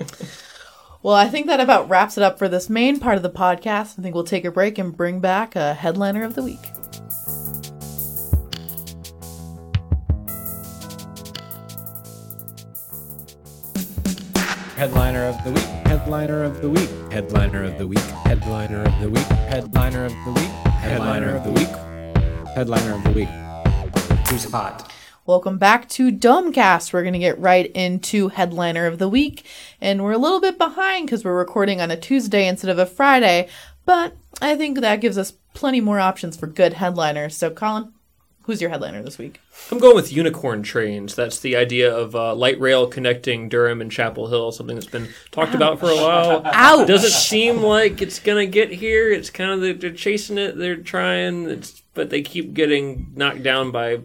Well, 1.05 1.17
I 1.17 1.29
think 1.29 1.49
that 1.49 1.59
about 1.59 1.89
wraps 1.89 2.17
it 2.17 2.23
up 2.23 2.39
for 2.39 2.49
this 2.49 2.71
main 2.71 3.01
part 3.01 3.17
of 3.17 3.25
the 3.25 3.31
podcast. 3.31 3.99
I 3.99 4.03
think 4.03 4.15
we'll 4.15 4.23
take 4.23 4.45
a 4.45 4.53
break 4.53 4.79
and 4.79 4.97
bring 4.97 5.19
back 5.19 5.57
a 5.57 5.75
headliner 5.75 6.23
of 6.23 6.35
the 6.37 6.45
week. 6.45 6.61
Headliner 14.77 15.25
of 15.25 15.43
the 15.43 15.51
week. 15.51 15.65
Headliner 15.87 16.45
of 16.45 16.61
the 16.61 16.71
week. 16.71 16.91
Headliner 17.11 17.65
of 17.65 17.79
the 17.79 17.89
week. 17.89 17.99
Headliner 17.99 18.85
of 18.85 19.01
the 19.01 19.11
week. 19.11 19.25
Headliner 19.25 20.05
of 20.05 20.13
the 20.25 20.31
week. 20.31 20.51
Headliner 20.67 21.35
of 21.35 21.45
the 21.45 21.51
week. 21.51 21.69
Headliner 22.55 22.95
of 22.95 23.05
the 23.05 23.11
week. 23.11 23.29
Who's 24.29 24.45
hot? 24.45 24.92
Welcome 25.25 25.57
back 25.57 25.89
to 25.91 26.11
Domecast. 26.11 26.93
We're 26.93 27.03
going 27.05 27.13
to 27.13 27.19
get 27.21 27.39
right 27.39 27.71
into 27.77 28.27
headliner 28.27 28.87
of 28.87 28.99
the 28.99 29.09
week, 29.09 29.47
and 29.81 30.03
we're 30.03 30.11
a 30.11 30.19
little 30.19 30.41
bit 30.41 30.59
behind 30.59 31.07
because 31.07 31.25
we're 31.25 31.39
recording 31.39 31.81
on 31.81 31.93
a 31.93 31.97
Tuesday 31.97 32.49
instead 32.49 32.73
of 32.73 32.79
a 32.81 32.87
Friday, 32.87 33.49
but 33.85 34.17
I 34.41 34.57
think 34.57 34.81
that 34.81 35.01
gives 35.01 35.17
us 35.17 35.35
plenty 35.55 35.81
more 35.81 36.01
options 36.01 36.37
for 36.37 36.49
good 36.49 36.73
headliners. 36.73 37.37
So, 37.37 37.51
Colin, 37.51 37.93
who's 38.47 38.61
your 38.61 38.71
headliner 38.71 39.01
this 39.01 39.17
week? 39.17 39.41
I'm 39.71 39.79
going 39.79 39.95
with 39.95 40.13
unicorn 40.13 40.65
trains. 40.65 41.15
That's 41.15 41.39
the 41.39 41.55
idea 41.55 41.97
of 41.97 42.17
uh, 42.17 42.35
light 42.35 42.59
rail 42.59 42.89
connecting 42.89 43.49
Durham 43.49 43.81
and 43.81 43.93
Chapel 43.93 44.27
Hill, 44.27 44.51
something 44.51 44.75
that's 44.75 44.89
been 44.89 45.09
talked 45.31 45.55
about 45.55 45.79
for 45.79 45.89
a 45.89 45.95
while. 45.95 46.43
Ouch! 46.47 46.89
Doesn't 46.89 47.11
seem 47.11 47.59
like 47.59 48.03
it's 48.03 48.19
gonna 48.19 48.47
get 48.47 48.73
here. 48.73 49.13
It's 49.13 49.31
kind 49.31 49.53
of 49.53 49.61
they're, 49.61 49.75
they're 49.75 49.93
chasing 49.93 50.37
it. 50.37 50.59
They're 50.59 50.75
trying, 50.75 51.49
it's, 51.49 51.81
but 51.95 52.11
they 52.11 52.23
keep 52.23 52.55
getting 52.55 53.13
knocked 53.15 53.45
down 53.45 53.71
by 53.71 54.01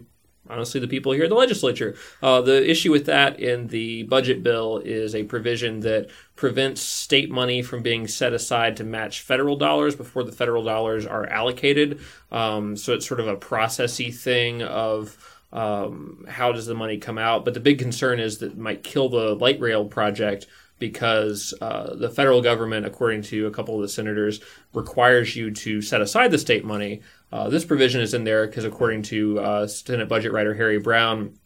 honestly 0.48 0.80
the 0.80 0.88
people 0.88 1.12
here 1.12 1.24
in 1.24 1.30
the 1.30 1.36
legislature. 1.36 1.96
Uh, 2.22 2.40
the 2.40 2.68
issue 2.68 2.90
with 2.90 3.06
that 3.06 3.38
in 3.40 3.68
the 3.68 4.02
budget 4.04 4.42
bill 4.42 4.78
is 4.78 5.14
a 5.14 5.24
provision 5.24 5.80
that 5.80 6.08
prevents 6.36 6.80
state 6.80 7.30
money 7.30 7.62
from 7.62 7.82
being 7.82 8.06
set 8.06 8.32
aside 8.32 8.76
to 8.76 8.84
match 8.84 9.20
federal 9.22 9.56
dollars 9.56 9.96
before 9.96 10.24
the 10.24 10.32
federal 10.32 10.62
dollars 10.62 11.06
are 11.06 11.26
allocated. 11.26 12.00
Um, 12.30 12.76
so 12.76 12.94
it's 12.94 13.06
sort 13.06 13.20
of 13.20 13.28
a 13.28 13.36
processy 13.36 14.14
thing 14.14 14.62
of 14.62 15.16
um, 15.52 16.24
how 16.28 16.52
does 16.52 16.66
the 16.66 16.74
money 16.74 16.98
come 16.98 17.18
out. 17.18 17.44
But 17.44 17.54
the 17.54 17.60
big 17.60 17.78
concern 17.78 18.20
is 18.20 18.38
that 18.38 18.52
it 18.52 18.58
might 18.58 18.82
kill 18.82 19.08
the 19.08 19.34
light 19.34 19.60
rail 19.60 19.84
project 19.84 20.46
because 20.78 21.54
uh, 21.60 21.94
the 21.94 22.10
federal 22.10 22.40
government, 22.42 22.86
according 22.86 23.22
to 23.22 23.46
a 23.46 23.50
couple 23.50 23.74
of 23.76 23.82
the 23.82 23.88
senators, 23.88 24.40
requires 24.72 25.34
you 25.34 25.50
to 25.50 25.82
set 25.82 26.00
aside 26.00 26.30
the 26.30 26.38
state 26.38 26.64
money. 26.64 27.02
Uh, 27.32 27.48
this 27.48 27.64
provision 27.64 28.00
is 28.00 28.14
in 28.14 28.24
there 28.24 28.46
because, 28.46 28.64
according 28.64 29.02
to 29.02 29.38
uh, 29.40 29.66
Senate 29.66 30.08
budget 30.08 30.32
writer 30.32 30.54
Harry 30.54 30.78
Brown, 30.78 31.38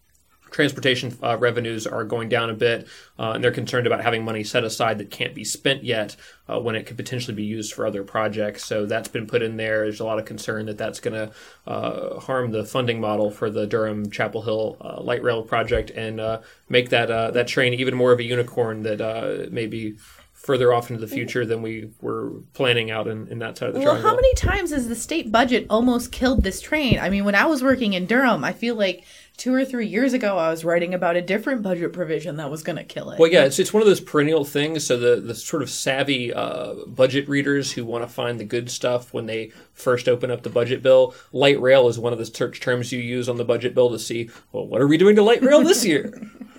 transportation 0.53 1.17
uh, 1.23 1.37
revenues 1.39 1.87
are 1.87 2.05
going 2.05 2.29
down 2.29 2.51
a 2.51 2.55
bit, 2.55 2.87
uh, 3.19 3.33
and 3.33 3.43
they're 3.43 3.51
concerned 3.51 3.87
about 3.87 4.03
having 4.03 4.25
money 4.25 4.45
set 4.45 4.63
aside 4.63 4.99
that 4.99 5.11
can't 5.11 5.35
be 5.35 5.45
spent 5.45 5.83
yet 5.83 6.15
uh, 6.49 6.61
when 6.61 6.77
it 6.77 6.87
could 6.87 6.97
potentially 6.97 7.35
be 7.35 7.43
used 7.43 7.73
for 7.73 7.87
other 7.87 8.05
projects. 8.05 8.65
So 8.65 8.87
that's 8.87 9.09
been 9.09 9.27
put 9.27 9.43
in 9.43 9.57
there. 9.57 9.83
There's 9.83 10.01
a 10.01 10.05
lot 10.05 10.19
of 10.19 10.25
concern 10.27 10.67
that 10.67 10.79
that's 10.79 11.01
going 11.01 11.15
to 11.15 11.33
uh, 11.67 12.21
harm 12.21 12.53
the 12.53 12.65
funding 12.65 13.01
model 13.01 13.31
for 13.31 13.51
the 13.51 13.67
Durham 13.67 14.11
Chapel 14.11 14.43
Hill 14.43 14.77
uh, 14.81 15.01
light 15.01 15.23
rail 15.23 15.43
project 15.43 15.91
and 15.91 16.21
uh, 16.21 16.41
make 16.69 16.91
that 16.91 17.11
uh, 17.11 17.31
that 17.33 17.49
train 17.49 17.75
even 17.75 17.95
more 17.95 18.13
of 18.13 18.21
a 18.21 18.25
unicorn 18.25 18.83
that 18.83 19.49
maybe 19.51 19.97
further 20.43 20.73
off 20.73 20.91
into 20.91 21.01
the 21.01 21.07
future 21.07 21.47
than 21.47 21.63
we 21.63 21.89
were 22.01 22.33
planning 22.53 22.91
out 22.91 23.07
in, 23.07 23.29
in 23.29 23.39
that 23.39 23.57
side 23.57 23.69
of 23.69 23.75
the 23.75 23.81
Well, 23.81 23.91
triangle. 23.91 24.11
how 24.11 24.17
many 24.17 24.35
times 24.35 24.73
has 24.73 24.89
the 24.89 24.97
state 24.97 25.31
budget 25.31 25.67
almost 25.71 26.11
killed 26.11 26.43
this 26.43 26.61
train? 26.61 26.99
I 26.99 27.11
mean, 27.11 27.25
when 27.25 27.37
I 27.37 27.47
was 27.47 27.63
working 27.63 27.93
in 27.93 28.07
Durham, 28.07 28.43
I 28.43 28.53
feel 28.53 28.75
like 28.75 29.05
two 29.37 29.55
or 29.55 29.65
three 29.65 29.87
years 29.87 30.13
ago, 30.13 30.39
I 30.39 30.51
was 30.51 30.65
writing 30.65 30.95
about 30.95 31.17
a 31.17 31.23
different 31.23 31.63
budget 31.63 31.93
provision 31.93 32.37
that 32.37 32.51
was 32.51 32.63
going 32.63 32.77
to 32.77 32.85
kill 32.85 33.11
it. 33.11 33.19
Well, 33.19 33.31
yeah, 33.31 33.45
it's, 33.45 33.59
it's 33.59 33.73
one 33.73 33.83
of 33.83 33.87
those 33.87 34.01
perennial 34.01 34.45
things. 34.45 34.87
So 34.87 34.97
the, 34.97 35.21
the 35.21 35.35
sort 35.35 35.63
of 35.63 35.71
savvy 35.71 36.33
uh, 36.33 36.75
budget 36.87 37.29
readers 37.29 37.73
who 37.73 37.85
want 37.85 38.05
to 38.05 38.09
find 38.09 38.39
the 38.39 38.45
good 38.45 38.71
stuff 38.71 39.13
when 39.13 39.27
they 39.27 39.53
first 39.73 40.09
open 40.09 40.31
up 40.31 40.43
the 40.43 40.51
budget 40.51 40.83
bill, 40.83 41.15
light 41.33 41.61
rail 41.61 41.89
is 41.89 41.99
one 41.99 42.13
of 42.13 42.19
the 42.19 42.27
search 42.27 42.61
terms 42.61 42.93
you 42.93 43.01
use 43.01 43.29
on 43.29 43.37
the 43.37 43.45
budget 43.45 43.75
bill 43.75 43.91
to 43.91 43.99
see, 43.99 44.31
well, 44.53 44.67
what 44.67 44.81
are 44.81 44.89
we 44.89 44.97
doing 44.97 45.17
to 45.17 45.23
light 45.23 45.43
rail 45.43 45.63
this 45.63 45.85
year? 45.85 46.13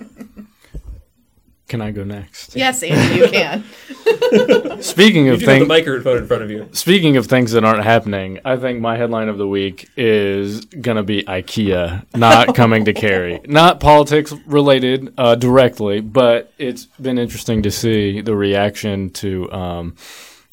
Can 1.67 1.81
I 1.81 1.91
go 1.91 2.03
next? 2.03 2.55
Yes, 2.55 2.83
Andy, 2.83 3.15
you 3.15 3.29
can. 3.29 3.63
Speaking 4.81 5.25
you 5.25 5.33
of 5.33 5.39
do 5.39 5.45
the 5.45 5.51
things, 5.51 5.67
microphone 5.67 6.17
in 6.17 6.27
front 6.27 6.43
of 6.43 6.51
you. 6.51 6.67
speaking 6.73 7.15
of 7.17 7.27
things 7.27 7.53
that 7.53 7.63
aren't 7.63 7.83
happening, 7.83 8.39
I 8.43 8.57
think 8.57 8.81
my 8.81 8.97
headline 8.97 9.29
of 9.29 9.37
the 9.37 9.47
week 9.47 9.89
is 9.95 10.65
gonna 10.65 11.03
be 11.03 11.23
IKEA 11.23 12.05
not 12.15 12.53
coming 12.55 12.85
to 12.85 12.93
Cary. 12.93 13.39
Not 13.45 13.79
politics 13.79 14.33
related 14.45 15.13
uh, 15.17 15.35
directly, 15.35 16.01
but 16.01 16.51
it's 16.57 16.85
been 17.01 17.17
interesting 17.17 17.63
to 17.63 17.71
see 17.71 18.21
the 18.21 18.35
reaction 18.35 19.09
to. 19.11 19.51
Um, 19.51 19.95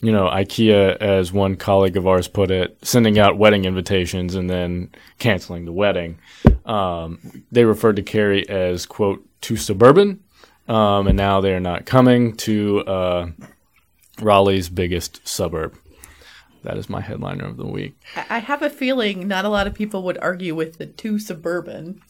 you 0.03 0.13
know, 0.13 0.29
IKEA, 0.29 0.97
as 0.97 1.31
one 1.31 1.57
colleague 1.57 1.97
of 1.99 2.07
ours 2.07 2.27
put 2.27 2.51
it, 2.51 2.79
sending 2.81 3.19
out 3.19 3.37
wedding 3.37 3.67
invitations 3.67 4.35
and 4.35 4.49
then 4.49 4.91
canceling 5.19 5.67
the 5.67 5.73
wedding. 5.73 6.19
Um, 6.65 7.45
they 7.53 7.67
referred 7.67 7.97
to 7.97 8.03
Cary 8.03 8.49
as, 8.49 8.87
quote, 8.87 9.23
too 9.43 9.57
suburban. 9.59 10.21
Um, 10.69 11.09
and 11.09 11.17
now 11.17 11.41
they're 11.41 11.59
not 11.61 11.85
coming 11.87 12.37
to 12.39 12.81
uh, 12.85 13.27
Raleigh's 14.21 14.69
biggest 14.69 15.27
suburb. 15.27 15.77
That 16.63 16.77
is 16.77 16.91
my 16.91 17.01
headliner 17.01 17.47
of 17.47 17.57
the 17.57 17.67
week. 17.67 17.97
I 18.15 18.27
I 18.31 18.39
have 18.41 18.63
a 18.63 18.71
feeling 18.71 19.27
not 19.27 19.45
a 19.45 19.49
lot 19.49 19.67
of 19.67 19.75
people 19.75 20.03
would 20.05 20.19
argue 20.19 20.55
with 20.55 20.77
the 20.79 20.87
too 20.87 21.19
suburban 21.19 22.03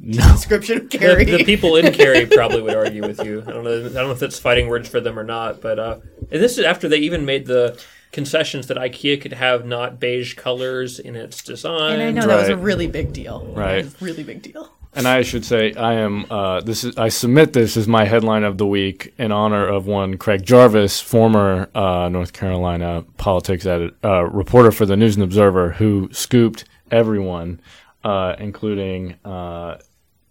No. 0.00 0.22
description 0.32 0.78
of 0.78 0.90
The, 0.90 0.98
Cary. 0.98 1.24
the 1.24 1.44
people 1.44 1.76
in 1.76 1.92
Cary 1.94 2.26
probably 2.30 2.62
would 2.62 2.74
argue 2.74 3.02
with 3.02 3.24
you. 3.24 3.42
I 3.46 3.52
don't 3.52 3.62
know. 3.64 3.78
I 3.78 3.82
don't 3.82 3.94
know 3.94 4.10
if 4.10 4.18
that's 4.18 4.38
fighting 4.40 4.68
words 4.68 4.88
for 4.88 5.00
them 5.00 5.16
or 5.18 5.24
not. 5.24 5.60
But 5.60 5.78
uh, 5.78 5.98
and 6.30 6.42
this 6.42 6.58
is 6.58 6.64
after 6.64 6.88
they 6.88 6.98
even 6.98 7.24
made 7.24 7.46
the 7.46 7.80
concessions 8.10 8.66
that 8.66 8.76
IKEA 8.76 9.20
could 9.20 9.34
have 9.34 9.64
not 9.66 10.00
beige 10.00 10.34
colors 10.34 10.98
in 10.98 11.14
its 11.14 11.42
design. 11.42 12.00
and 12.00 12.02
I 12.02 12.10
know 12.10 12.26
that 12.26 12.40
was 12.40 12.48
a 12.48 12.56
really 12.56 12.88
big 12.88 13.12
deal. 13.12 13.46
Right. 13.54 13.84
A 13.84 14.04
really 14.04 14.24
big 14.24 14.42
deal. 14.42 14.72
And 14.96 15.06
I 15.06 15.20
should 15.22 15.44
say 15.44 15.74
I 15.74 15.94
am. 15.94 16.24
Uh, 16.30 16.62
this 16.62 16.82
is. 16.82 16.96
I 16.96 17.10
submit 17.10 17.52
this 17.52 17.76
as 17.76 17.86
my 17.86 18.06
headline 18.06 18.44
of 18.44 18.56
the 18.56 18.66
week 18.66 19.12
in 19.18 19.30
honor 19.30 19.66
of 19.66 19.86
one 19.86 20.16
Craig 20.16 20.42
Jarvis, 20.42 21.02
former 21.02 21.68
uh, 21.74 22.08
North 22.08 22.32
Carolina 22.32 23.04
politics 23.18 23.66
edit, 23.66 23.94
uh, 24.02 24.24
reporter 24.24 24.72
for 24.72 24.86
the 24.86 24.96
News 24.96 25.16
and 25.16 25.22
Observer, 25.22 25.72
who 25.72 26.08
scooped 26.12 26.64
everyone, 26.90 27.60
uh, 28.04 28.36
including 28.38 29.16
uh, 29.22 29.76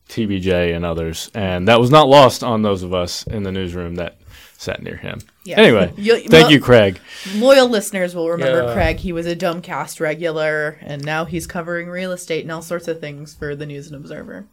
TBJ 0.10 0.75
and 0.75 0.84
others, 0.84 1.30
and 1.36 1.67
that 1.67 1.80
was 1.80 1.91
not 1.91 2.08
lost 2.08 2.43
on 2.43 2.63
those 2.63 2.82
of 2.82 2.91
us 2.91 3.23
in 3.28 3.43
the 3.43 3.51
newsroom 3.51 3.95
that 3.95 4.17
sat 4.58 4.82
near 4.82 4.96
him. 4.96 5.20
Yeah. 5.44 5.60
Anyway, 5.60 5.94
You- 5.98 6.20
thank 6.20 6.32
well- 6.32 6.52
you, 6.52 6.60
Craig. 6.60 7.00
Loyal 7.36 7.68
listeners 7.70 8.15
will 8.15 8.30
remember 8.30 8.63
Yeah. 8.63 8.74
Craig. 8.74 8.98
He 8.98 9.12
was 9.12 9.26
a 9.26 9.36
Domecast 9.36 10.00
regular, 10.00 10.78
and 10.82 11.04
now 11.04 11.26
he's 11.26 11.46
covering 11.48 11.88
real 11.89 12.12
estate 12.12 12.44
and 12.44 12.52
all 12.52 12.62
sorts 12.62 12.88
of 12.88 13.00
things 13.00 13.34
for 13.34 13.56
the 13.56 13.65
News 13.65 13.88
and 13.88 13.96
Observer. 13.96 14.46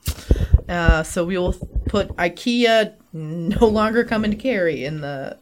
Uh, 0.69 1.03
so 1.03 1.25
we 1.25 1.37
will 1.39 1.55
put 1.87 2.09
IKEA 2.17 2.95
no 3.13 3.67
longer 3.67 4.05
coming 4.05 4.31
to 4.31 4.37
Cary 4.37 4.85
in 4.85 5.01
the 5.01 5.39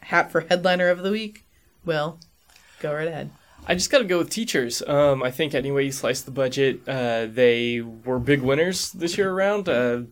hat 0.00 0.30
for 0.30 0.42
headliner 0.42 0.88
of 0.88 1.02
the 1.02 1.10
week. 1.10 1.44
Will, 1.84 2.18
go 2.80 2.92
right 2.94 3.08
ahead. 3.08 3.30
I 3.68 3.74
just 3.74 3.90
got 3.90 3.98
to 3.98 4.04
go 4.04 4.18
with 4.18 4.30
teachers. 4.30 4.80
Um, 4.86 5.22
I 5.22 5.30
think 5.32 5.54
any 5.54 5.72
way 5.72 5.84
you 5.84 5.92
slice 5.92 6.20
the 6.20 6.30
budget, 6.30 6.80
uh, 6.88 7.26
they 7.26 7.80
were 7.80 8.18
big 8.20 8.42
winners 8.42 8.92
this 8.92 9.18
year 9.18 9.30
around. 9.30 9.68
Uh, 9.68 10.02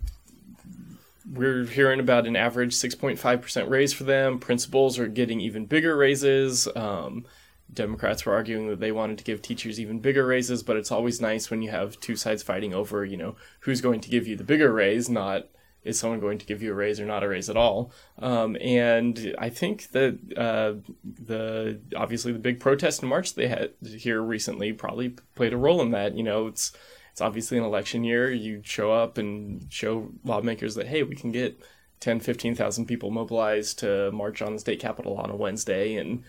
we're 1.35 1.64
hearing 1.64 2.01
about 2.01 2.27
an 2.27 2.37
average 2.37 2.75
6.5% 2.75 3.68
raise 3.68 3.92
for 3.92 4.05
them. 4.05 4.38
Principals 4.38 4.99
are 4.99 5.09
getting 5.09 5.40
even 5.40 5.66
bigger 5.66 5.97
raises. 5.97 6.68
Um, 6.75 7.27
Democrats 7.73 8.25
were 8.25 8.35
arguing 8.35 8.68
that 8.68 8.81
they 8.81 8.92
wanted 8.92 9.18
to 9.18 9.25
give 9.25 9.42
teachers 9.42 9.81
even 9.81 9.99
bigger 9.99 10.27
raises, 10.27 10.62
but 10.62 10.77
it's 10.77 10.92
always 10.92 11.20
nice 11.20 11.51
when 11.51 11.62
you 11.62 11.70
have 11.70 11.99
two 12.01 12.16
sides 12.16 12.42
fighting 12.42 12.75
over, 12.75 13.05
you 13.05 13.16
know, 13.16 13.37
who's 13.61 13.81
going 13.81 14.01
to 14.01 14.11
give 14.11 14.27
you 14.27 14.37
the 14.37 14.44
bigger 14.44 14.73
raise, 14.73 15.09
not 15.09 15.49
is 15.83 15.99
someone 15.99 16.20
going 16.20 16.38
to 16.38 16.47
give 16.47 16.62
you 16.62 16.73
a 16.73 16.75
raise 16.75 16.99
or 16.99 17.05
not 17.05 17.23
a 17.23 17.29
raise 17.29 17.51
at 17.51 17.57
all. 17.57 17.92
Um, 18.18 18.57
and 18.61 19.35
I 19.38 19.51
think 19.51 19.90
that 19.90 20.18
uh, 20.37 20.75
the 21.05 21.81
obviously 21.94 22.33
the 22.33 22.38
big 22.38 22.59
protest 22.59 23.03
in 23.03 23.09
March 23.09 23.35
they 23.35 23.49
had 23.49 23.73
here 23.85 24.23
recently 24.23 24.73
probably 24.73 25.11
played 25.35 25.53
a 25.53 25.59
role 25.59 25.83
in 25.83 25.90
that. 25.90 26.16
You 26.16 26.23
know, 26.23 26.47
it's 26.47 26.73
it's 27.14 27.20
obviously 27.20 27.57
an 27.57 27.62
election 27.62 28.03
year. 28.03 28.33
You 28.33 28.61
show 28.64 28.90
up 28.90 29.18
and 29.18 29.68
show 29.70 30.09
lawmakers 30.24 30.74
that 30.74 30.88
hey, 30.88 31.05
we 31.05 31.14
can 31.14 31.31
get 31.31 31.57
10, 32.00 32.18
15,000 32.18 32.87
people 32.87 33.12
mobilized 33.12 33.79
to 33.79 34.11
march 34.11 34.42
on 34.42 34.55
the 34.55 34.59
state 34.59 34.81
capitol 34.81 35.16
on 35.16 35.31
a 35.31 35.37
Wednesday, 35.37 35.94
and 35.94 36.24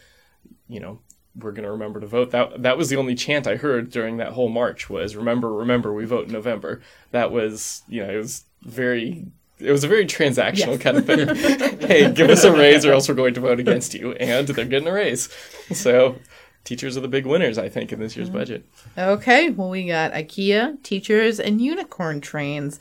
you 0.67 0.79
know 0.79 0.99
we're 1.35 1.53
going 1.53 1.63
to 1.63 1.71
remember 1.71 1.99
to 1.99 2.05
vote. 2.05 2.29
That 2.29 2.61
that 2.61 2.77
was 2.77 2.89
the 2.89 2.97
only 2.97 3.15
chant 3.15 3.47
I 3.47 3.55
heard 3.55 3.89
during 3.89 4.17
that 4.17 4.33
whole 4.33 4.47
march 4.47 4.87
was 4.87 5.15
remember, 5.15 5.51
remember, 5.51 5.91
we 5.91 6.05
vote 6.05 6.27
in 6.27 6.33
November. 6.33 6.83
That 7.09 7.31
was 7.31 7.81
you 7.87 8.05
know 8.05 8.13
it 8.13 8.17
was 8.17 8.43
very. 8.61 9.25
It 9.57 9.71
was 9.71 9.85
a 9.85 9.87
very 9.87 10.05
transactional 10.05 10.73
Yes. 10.73 10.81
kind 10.83 10.97
of 10.97 11.05
thing. 11.07 11.79
hey, 11.87 12.11
give 12.11 12.29
us 12.29 12.43
a 12.43 12.51
raise 12.51 12.85
or 12.85 12.91
else 12.91 13.09
we're 13.09 13.15
going 13.15 13.33
to 13.35 13.39
vote 13.39 13.57
against 13.59 13.93
you. 13.93 14.11
And 14.11 14.45
they're 14.45 14.65
getting 14.65 14.87
a 14.89 14.91
raise. 14.91 15.29
So 15.71 16.17
teachers 16.65 16.97
are 16.97 17.01
the 17.01 17.07
big 17.07 17.25
winners, 17.25 17.57
I 17.57 17.69
think, 17.69 17.93
in 17.93 17.99
this 17.99 18.17
year's 18.17 18.29
budget. 18.29 18.65
Okay, 18.97 19.49
well, 19.49 19.69
we 19.69 19.87
got 19.87 20.11
IKEA, 20.11 20.83
teachers, 20.83 21.39
and 21.39 21.61
unicorn 21.61 22.19
trains 22.19 22.79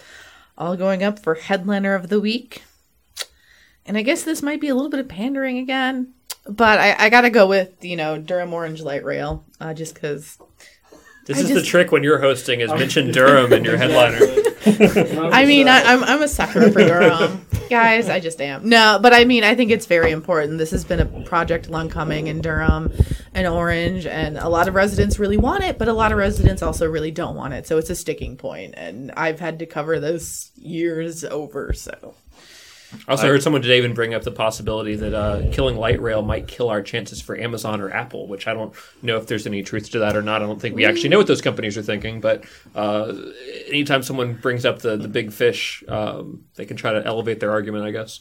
all 0.58 0.76
going 0.76 1.04
up 1.04 1.20
for 1.20 1.34
headliner 1.34 1.94
of 1.94 2.08
the 2.08 2.20
week. 2.20 2.64
And 3.86 3.96
I 3.96 4.02
guess 4.02 4.24
this 4.24 4.42
might 4.42 4.60
be 4.60 4.68
a 4.68 4.74
little 4.74 4.90
bit 4.90 5.00
of 5.00 5.08
pandering 5.08 5.58
again, 5.58 6.14
but 6.48 6.78
I, 6.80 6.96
I 6.98 7.08
gotta 7.10 7.30
go 7.30 7.46
with, 7.46 7.84
you 7.84 7.96
know, 7.96 8.18
Durham 8.18 8.52
Orange 8.52 8.80
Light 8.80 9.04
Rail, 9.04 9.44
uh, 9.60 9.74
just 9.74 9.94
because. 9.94 10.38
This 11.24 11.38
I 11.38 11.40
is 11.40 11.48
the 11.54 11.62
trick 11.62 11.90
when 11.90 12.02
you're 12.02 12.18
hosting 12.18 12.60
is 12.60 12.70
oh. 12.70 12.76
mention 12.76 13.10
Durham 13.10 13.52
in 13.52 13.64
your 13.64 13.76
headliner. 13.78 14.18
I 15.32 15.46
mean, 15.46 15.68
I, 15.68 15.82
I'm, 15.82 16.04
I'm 16.04 16.22
a 16.22 16.28
sucker 16.28 16.70
for 16.70 16.80
Durham. 16.86 17.46
Guys, 17.70 18.10
I 18.10 18.20
just 18.20 18.40
am. 18.42 18.68
No, 18.68 18.98
but 19.00 19.14
I 19.14 19.24
mean, 19.24 19.42
I 19.42 19.54
think 19.54 19.70
it's 19.70 19.86
very 19.86 20.10
important. 20.10 20.58
This 20.58 20.70
has 20.72 20.84
been 20.84 21.00
a 21.00 21.06
project 21.24 21.70
long 21.70 21.88
coming 21.88 22.26
in 22.26 22.42
Durham 22.42 22.92
and 23.32 23.46
Orange, 23.46 24.06
and 24.06 24.36
a 24.36 24.48
lot 24.48 24.68
of 24.68 24.74
residents 24.74 25.18
really 25.18 25.38
want 25.38 25.64
it, 25.64 25.78
but 25.78 25.88
a 25.88 25.94
lot 25.94 26.12
of 26.12 26.18
residents 26.18 26.62
also 26.62 26.86
really 26.88 27.10
don't 27.10 27.34
want 27.34 27.54
it. 27.54 27.66
So 27.66 27.78
it's 27.78 27.90
a 27.90 27.96
sticking 27.96 28.36
point, 28.36 28.74
and 28.76 29.10
I've 29.12 29.40
had 29.40 29.58
to 29.60 29.66
cover 29.66 29.98
those 29.98 30.52
years 30.56 31.24
over. 31.24 31.72
So 31.72 32.14
I 33.06 33.12
also 33.12 33.26
heard 33.26 33.42
someone 33.42 33.62
today 33.62 33.78
even 33.78 33.94
bring 33.94 34.14
up 34.14 34.22
the 34.22 34.30
possibility 34.30 34.96
that 34.96 35.14
uh, 35.14 35.42
killing 35.52 35.76
light 35.76 36.00
rail 36.00 36.22
might 36.22 36.48
kill 36.48 36.68
our 36.70 36.82
chances 36.82 37.20
for 37.20 37.38
Amazon 37.38 37.80
or 37.80 37.90
Apple, 37.90 38.26
which 38.26 38.46
I 38.46 38.54
don't 38.54 38.74
know 39.02 39.16
if 39.16 39.26
there's 39.26 39.46
any 39.46 39.62
truth 39.62 39.90
to 39.90 39.98
that 40.00 40.16
or 40.16 40.22
not. 40.22 40.42
I 40.42 40.46
don't 40.46 40.60
think 40.60 40.74
we 40.74 40.84
actually 40.84 41.10
know 41.10 41.18
what 41.18 41.26
those 41.26 41.42
companies 41.42 41.76
are 41.76 41.82
thinking. 41.82 42.20
But 42.20 42.44
uh, 42.74 43.12
anytime 43.66 44.02
someone 44.02 44.34
brings 44.34 44.64
up 44.64 44.80
the, 44.80 44.96
the 44.96 45.08
big 45.08 45.32
fish, 45.32 45.84
um, 45.88 46.44
they 46.54 46.64
can 46.64 46.76
try 46.76 46.92
to 46.92 47.04
elevate 47.04 47.40
their 47.40 47.50
argument, 47.50 47.84
I 47.84 47.90
guess. 47.90 48.20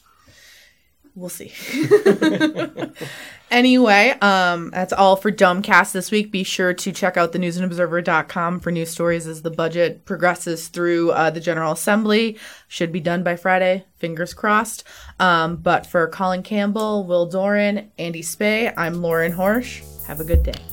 We'll 1.16 1.30
see. 1.30 1.52
anyway, 3.52 4.16
um, 4.20 4.72
that's 4.72 4.94
all 4.94 5.16
for 5.16 5.32
Domecast 5.32 5.92
this 5.92 6.10
week. 6.10 6.32
Be 6.32 6.44
sure 6.44 6.74
to 6.74 6.92
check 6.92 7.18
out 7.18 7.34
the 7.34 7.40
newsandobserver.com 7.40 8.60
for 8.60 8.72
news 8.72 8.90
stories 8.90 9.28
as 9.28 9.44
the 9.44 9.52
budget 9.52 10.06
progresses 10.06 10.70
through 10.70 11.12
uh, 11.12 11.30
the 11.30 11.40
General 11.40 11.74
Assembly. 11.74 12.40
Should 12.68 12.92
be 12.92 13.00
done 13.00 13.22
by 13.22 13.36
Friday, 13.36 13.86
fingers 13.98 14.34
crossed. 14.34 14.84
Um, 15.20 15.58
but 15.58 15.86
for 15.86 16.08
Colin 16.08 16.42
Campbell, 16.42 17.06
Will 17.06 17.28
Doran, 17.28 17.92
Andy 18.00 18.24
Specht, 18.24 18.74
I'm 18.76 18.96
Lauren 18.96 19.34
Horsch. 19.34 19.84
Have 20.08 20.20
a 20.20 20.26
good 20.26 20.42
day. 20.42 20.73